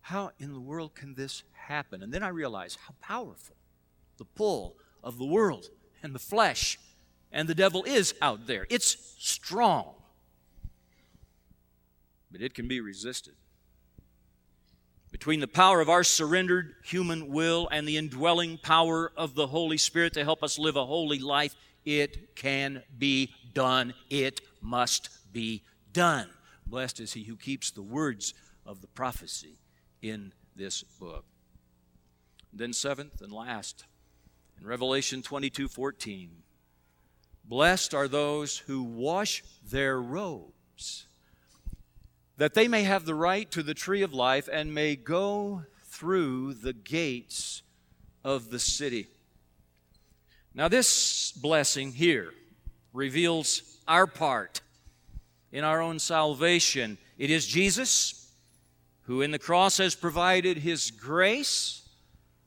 how 0.00 0.30
in 0.38 0.52
the 0.52 0.60
world 0.60 0.94
can 0.94 1.14
this 1.14 1.42
happen? 1.52 2.02
And 2.02 2.12
then 2.12 2.22
I 2.22 2.28
realize 2.28 2.78
how 2.86 2.94
powerful 3.00 3.56
the 4.16 4.24
pull 4.24 4.76
of 5.02 5.18
the 5.18 5.26
world 5.26 5.68
and 6.02 6.14
the 6.14 6.18
flesh 6.18 6.78
and 7.32 7.48
the 7.48 7.54
devil 7.54 7.84
is 7.84 8.14
out 8.22 8.46
there. 8.46 8.66
It's 8.70 8.96
strong, 9.18 9.94
but 12.30 12.40
it 12.40 12.54
can 12.54 12.68
be 12.68 12.80
resisted. 12.80 13.34
Between 15.10 15.40
the 15.40 15.48
power 15.48 15.80
of 15.80 15.88
our 15.88 16.04
surrendered 16.04 16.74
human 16.84 17.28
will 17.28 17.68
and 17.72 17.88
the 17.88 17.96
indwelling 17.96 18.58
power 18.58 19.10
of 19.16 19.34
the 19.34 19.46
Holy 19.46 19.78
Spirit 19.78 20.12
to 20.14 20.24
help 20.24 20.42
us 20.42 20.58
live 20.58 20.76
a 20.76 20.84
holy 20.84 21.18
life, 21.18 21.56
it 21.84 22.36
can 22.36 22.82
be 22.98 23.32
done. 23.54 23.94
It 24.10 24.40
must 24.60 25.08
be 25.32 25.62
done. 25.92 26.28
Blessed 26.66 27.00
is 27.00 27.14
he 27.14 27.24
who 27.24 27.36
keeps 27.36 27.70
the 27.70 27.82
words 27.82 28.34
of 28.66 28.82
the 28.82 28.86
prophecy 28.86 29.56
in 30.02 30.32
this 30.54 30.82
book. 30.82 31.24
Then, 32.52 32.74
seventh 32.74 33.22
and 33.22 33.32
last, 33.32 33.84
in 34.60 34.66
Revelation 34.66 35.22
22 35.22 35.68
14, 35.68 36.30
blessed 37.44 37.94
are 37.94 38.08
those 38.08 38.58
who 38.58 38.82
wash 38.82 39.42
their 39.70 40.00
robes, 40.00 41.06
that 42.36 42.54
they 42.54 42.68
may 42.68 42.82
have 42.82 43.04
the 43.04 43.14
right 43.14 43.50
to 43.50 43.62
the 43.62 43.74
tree 43.74 44.02
of 44.02 44.12
life 44.12 44.48
and 44.52 44.74
may 44.74 44.96
go 44.96 45.64
through 45.84 46.54
the 46.54 46.72
gates 46.72 47.62
of 48.24 48.50
the 48.50 48.58
city. 48.58 49.08
Now, 50.54 50.68
this 50.68 51.32
blessing 51.32 51.92
here 51.92 52.32
reveals 52.92 53.62
our 53.86 54.06
part 54.06 54.60
in 55.52 55.64
our 55.64 55.80
own 55.80 55.98
salvation. 55.98 56.98
It 57.16 57.30
is 57.30 57.46
Jesus 57.46 58.18
who 59.02 59.22
in 59.22 59.30
the 59.30 59.38
cross 59.38 59.78
has 59.78 59.94
provided 59.94 60.58
his 60.58 60.90
grace 60.90 61.88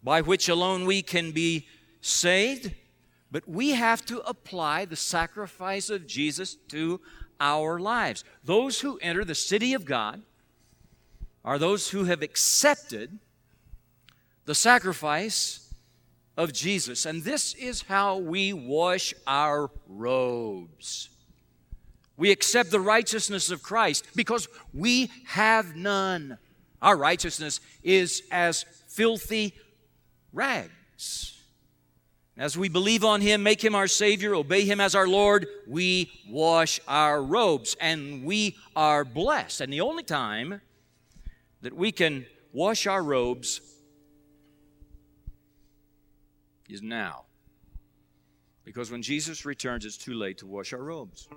by 0.04 0.22
which 0.22 0.48
alone 0.48 0.86
we 0.86 1.02
can 1.02 1.32
be 1.32 1.66
saved. 2.02 2.74
But 3.32 3.48
we 3.48 3.72
have 3.72 4.06
to 4.08 4.20
apply 4.28 4.86
the 4.86 4.96
sacrifice 4.96 5.90
of 5.90 6.06
Jesus 6.06 6.56
to 6.70 7.00
our 7.40 7.80
lives. 7.80 8.24
Those 8.44 8.82
who 8.82 9.00
enter 9.02 9.24
the 9.24 9.36
city 9.36 9.74
of 9.74 9.86
God 9.86 10.22
are 11.44 11.58
those 11.58 11.90
who 11.90 12.04
have 12.06 12.22
accepted 12.22 13.18
the 14.46 14.56
sacrifice 14.56 15.74
of 16.38 16.54
Jesus. 16.54 17.06
And 17.06 17.24
this 17.24 17.54
is 17.56 17.84
how 17.84 18.18
we 18.18 18.54
wash 18.54 19.14
our 19.26 19.72
robes. 19.88 21.10
We 22.18 22.32
accept 22.32 22.70
the 22.70 22.80
righteousness 22.80 23.50
of 23.50 23.64
Christ 23.64 24.06
because 24.16 24.48
we 24.74 25.10
have 25.26 25.76
none. 25.76 26.38
Our 26.82 26.98
righteousness 26.98 27.60
is 27.84 28.24
as 28.32 28.66
filthy 28.88 29.54
rags. 30.34 31.41
As 32.38 32.58
we 32.58 32.70
believe 32.70 33.04
on 33.04 33.22
Him, 33.22 33.44
make 33.44 33.64
Him 33.64 33.76
our 33.76 33.88
Savior, 33.88 34.34
obey 34.36 34.66
Him 34.66 34.80
as 34.80 34.96
our 34.96 35.08
Lord, 35.08 35.48
we 35.68 36.12
wash 36.30 36.80
our 36.88 37.22
robes 37.22 37.76
and 37.80 38.24
we 38.24 38.56
are 38.76 39.04
blessed. 39.04 39.62
And 39.62 39.72
the 39.72 39.82
only 39.82 40.04
time 40.04 40.62
that 41.62 41.76
we 41.76 41.92
can 41.92 42.26
wash 42.54 42.88
our 42.88 43.04
robes 43.04 43.62
is 46.70 46.82
now. 46.82 47.26
Because 48.64 48.92
when 48.92 49.02
Jesus 49.02 49.46
returns, 49.46 49.86
it's 49.86 49.98
too 49.98 50.14
late 50.14 50.38
to 50.38 50.48
wash 50.48 50.72
our 50.72 50.82
robes. 50.82 51.28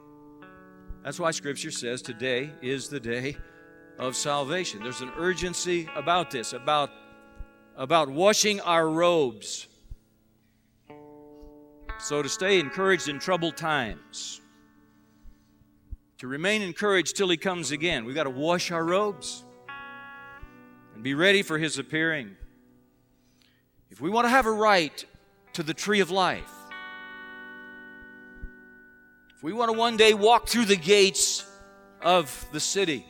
That's 1.03 1.19
why 1.19 1.33
Scripture 1.33 1.71
says 1.71 2.01
today 2.03 2.51
is 2.63 2.89
the 2.89 3.01
day 3.01 3.37
of 3.99 4.17
salvation. 4.17 4.83
There's 4.83 5.01
an 5.01 5.13
urgency 5.19 5.89
about 5.97 6.31
this, 6.31 6.53
about, 6.53 6.91
about 7.77 8.09
washing 8.09 8.61
our 8.61 8.89
robes. 8.89 9.67
So, 11.99 12.23
to 12.23 12.29
stay 12.29 12.61
encouraged 12.61 13.09
in 13.09 13.19
troubled 13.19 13.57
times, 13.57 14.41
to 16.19 16.27
remain 16.27 16.61
encouraged 16.61 17.17
till 17.17 17.29
He 17.29 17.37
comes 17.37 17.71
again, 17.71 18.05
we've 18.05 18.15
got 18.15 18.25
to 18.25 18.31
wash 18.31 18.71
our 18.71 18.85
robes 18.85 19.45
and 20.95 21.03
be 21.03 21.15
ready 21.15 21.43
for 21.43 21.59
His 21.59 21.79
appearing. 21.79 22.37
If 23.91 24.01
we 24.01 24.11
want 24.11 24.27
to 24.27 24.29
have 24.29 24.47
a 24.47 24.53
right 24.53 25.05
to 25.55 25.63
the 25.63 25.73
tree 25.73 26.01
of 26.01 26.11
life, 26.11 26.51
if 29.37 29.43
we 29.43 29.53
want 29.53 29.73
to 29.73 29.79
one 29.79 29.97
day 29.97 30.15
walk 30.15 30.49
through 30.49 30.67
the 30.67 30.77
gates 30.77 31.47
of 32.03 32.47
the 32.53 32.61
city, 32.61 33.07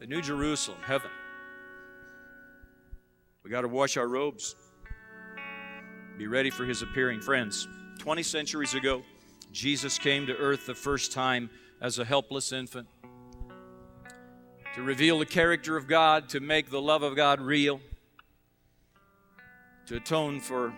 the 0.00 0.06
New 0.06 0.20
Jerusalem, 0.20 0.78
heaven. 0.84 1.10
We 3.44 3.50
got 3.50 3.60
to 3.60 3.68
wash 3.68 3.96
our 3.96 4.08
robes, 4.08 4.56
be 6.18 6.26
ready 6.26 6.50
for 6.50 6.64
his 6.64 6.82
appearing. 6.82 7.20
Friends, 7.20 7.68
20 7.98 8.22
centuries 8.22 8.74
ago, 8.74 9.02
Jesus 9.52 9.98
came 9.98 10.26
to 10.26 10.36
earth 10.36 10.66
the 10.66 10.74
first 10.74 11.12
time 11.12 11.50
as 11.80 11.98
a 11.98 12.04
helpless 12.04 12.52
infant 12.52 12.88
to 14.74 14.82
reveal 14.82 15.18
the 15.18 15.26
character 15.26 15.76
of 15.76 15.86
God, 15.86 16.28
to 16.30 16.40
make 16.40 16.70
the 16.70 16.80
love 16.80 17.02
of 17.02 17.14
God 17.14 17.40
real, 17.40 17.80
to 19.86 19.96
atone 19.96 20.40
for 20.40 20.72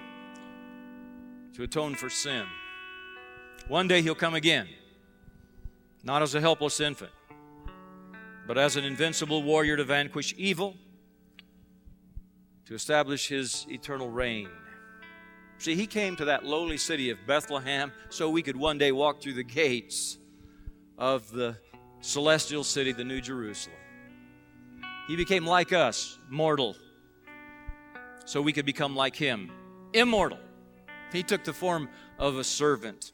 to 1.55 1.62
atone 1.62 1.94
for 1.94 2.11
sin. 2.11 2.44
One 3.68 3.87
day 3.87 4.03
he'll 4.03 4.16
come 4.16 4.35
again, 4.35 4.66
not 6.03 6.20
as 6.20 6.35
a 6.35 6.40
helpless 6.40 6.81
infant, 6.81 7.12
but 8.48 8.59
as 8.59 8.74
an 8.74 8.85
invincible 8.85 9.44
warrior 9.44 9.77
to 9.77 9.85
vanquish 9.85 10.35
evil, 10.37 10.74
to 12.66 12.74
establish 12.74 13.29
his 13.29 13.66
eternal 13.70 14.11
reign. 14.11 14.48
See, 15.64 15.74
he 15.74 15.87
came 15.87 16.14
to 16.16 16.27
that 16.27 16.44
lowly 16.44 16.77
city 16.77 17.09
of 17.09 17.16
Bethlehem 17.27 17.90
so 18.11 18.29
we 18.29 18.42
could 18.42 18.55
one 18.55 18.77
day 18.77 18.92
walk 18.92 19.22
through 19.22 19.33
the 19.33 19.42
gates 19.42 20.18
of 20.98 21.31
the 21.31 21.57
celestial 22.03 22.62
city, 22.64 22.92
the 22.92 23.03
New 23.03 23.22
Jerusalem. 23.22 23.79
He 25.09 25.16
became 25.16 25.46
like 25.46 25.72
us, 25.72 26.18
mortal, 26.29 26.77
so 28.27 28.42
we 28.42 28.53
could 28.53 28.66
become 28.66 28.94
like 28.94 29.16
him, 29.16 29.50
immortal. 29.94 30.38
He 31.14 31.22
took 31.22 31.44
the 31.44 31.55
form 31.55 31.88
of 32.18 32.37
a 32.37 32.44
servant 32.44 33.12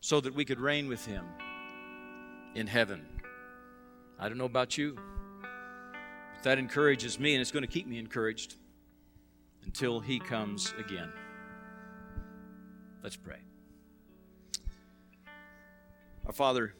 so 0.00 0.20
that 0.20 0.34
we 0.34 0.44
could 0.44 0.58
reign 0.58 0.88
with 0.88 1.06
him 1.06 1.24
in 2.56 2.66
heaven. 2.66 3.06
I 4.18 4.28
don't 4.28 4.36
know 4.36 4.46
about 4.46 4.76
you, 4.76 4.98
but 6.34 6.42
that 6.42 6.58
encourages 6.58 7.20
me, 7.20 7.34
and 7.34 7.40
it's 7.40 7.52
going 7.52 7.62
to 7.64 7.70
keep 7.70 7.86
me 7.86 8.00
encouraged 8.00 8.56
until 9.64 10.00
He 10.00 10.18
comes 10.18 10.74
again. 10.76 11.12
Let's 13.02 13.16
pray. 13.16 13.38
Our 16.24 16.32
Father, 16.32 16.72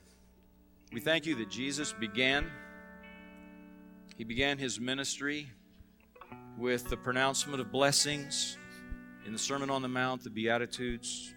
we 0.92 1.00
thank 1.00 1.26
you 1.26 1.34
that 1.34 1.50
Jesus 1.50 1.92
began 1.92 2.48
he 4.16 4.22
began 4.22 4.56
his 4.56 4.78
ministry 4.78 5.48
with 6.56 6.88
the 6.88 6.96
pronouncement 6.96 7.60
of 7.60 7.72
blessings 7.72 8.56
in 9.26 9.32
the 9.32 9.38
Sermon 9.38 9.68
on 9.68 9.82
the 9.82 9.88
Mount, 9.88 10.22
the 10.22 10.30
Beatitudes. 10.30 11.34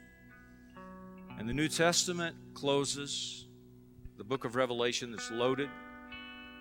And 1.39 1.49
the 1.49 1.53
New 1.53 1.67
Testament 1.67 2.35
closes 2.53 3.47
the 4.17 4.23
book 4.23 4.45
of 4.45 4.55
Revelation 4.55 5.09
that's 5.09 5.31
loaded 5.31 5.69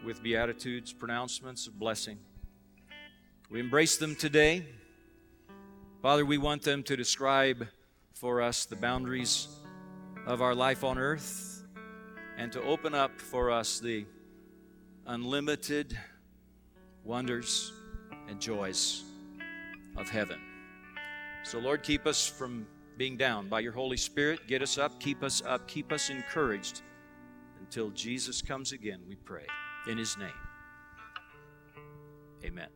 with 0.03 0.23
beatitudes, 0.23 0.95
pronouncements 0.95 1.67
of 1.67 1.79
blessing. 1.79 2.19
We 3.51 3.61
embrace 3.61 3.99
them 3.99 4.17
today. 4.17 4.65
Father, 6.01 6.25
we 6.25 6.39
want 6.39 6.63
them 6.63 6.83
to 6.85 6.97
describe 6.97 7.69
for 8.15 8.41
us 8.41 8.65
the 8.65 8.77
boundaries 8.77 9.49
of 10.27 10.41
our 10.41 10.55
life 10.55 10.85
on 10.85 10.99
earth 10.99 11.65
and 12.39 12.51
to 12.53 12.63
open 12.63 12.95
up 12.95 13.21
for 13.21 13.51
us 13.51 13.79
the 13.79 14.07
unlimited 15.07 15.99
wonders 17.05 17.73
and 18.29 18.41
joys 18.41 19.05
of 19.97 20.09
heaven. 20.09 20.41
So, 21.43 21.59
Lord, 21.59 21.83
keep 21.83 22.07
us 22.07 22.27
from 22.27 22.67
being 22.97 23.17
down 23.17 23.49
by 23.49 23.61
your 23.61 23.73
Holy 23.73 23.97
Spirit. 23.97 24.47
Get 24.47 24.63
us 24.63 24.79
up, 24.79 24.99
keep 24.99 25.23
us 25.23 25.43
up, 25.45 25.69
keep 25.69 25.93
us 25.93 26.09
encouraged 26.09 26.83
until 27.61 27.91
Jesus 27.91 28.41
comes 28.41 28.73
again, 28.73 29.01
we 29.09 29.17
pray. 29.17 29.47
In 29.89 29.99
his 29.99 30.17
name, 30.17 30.31
amen. 32.45 32.69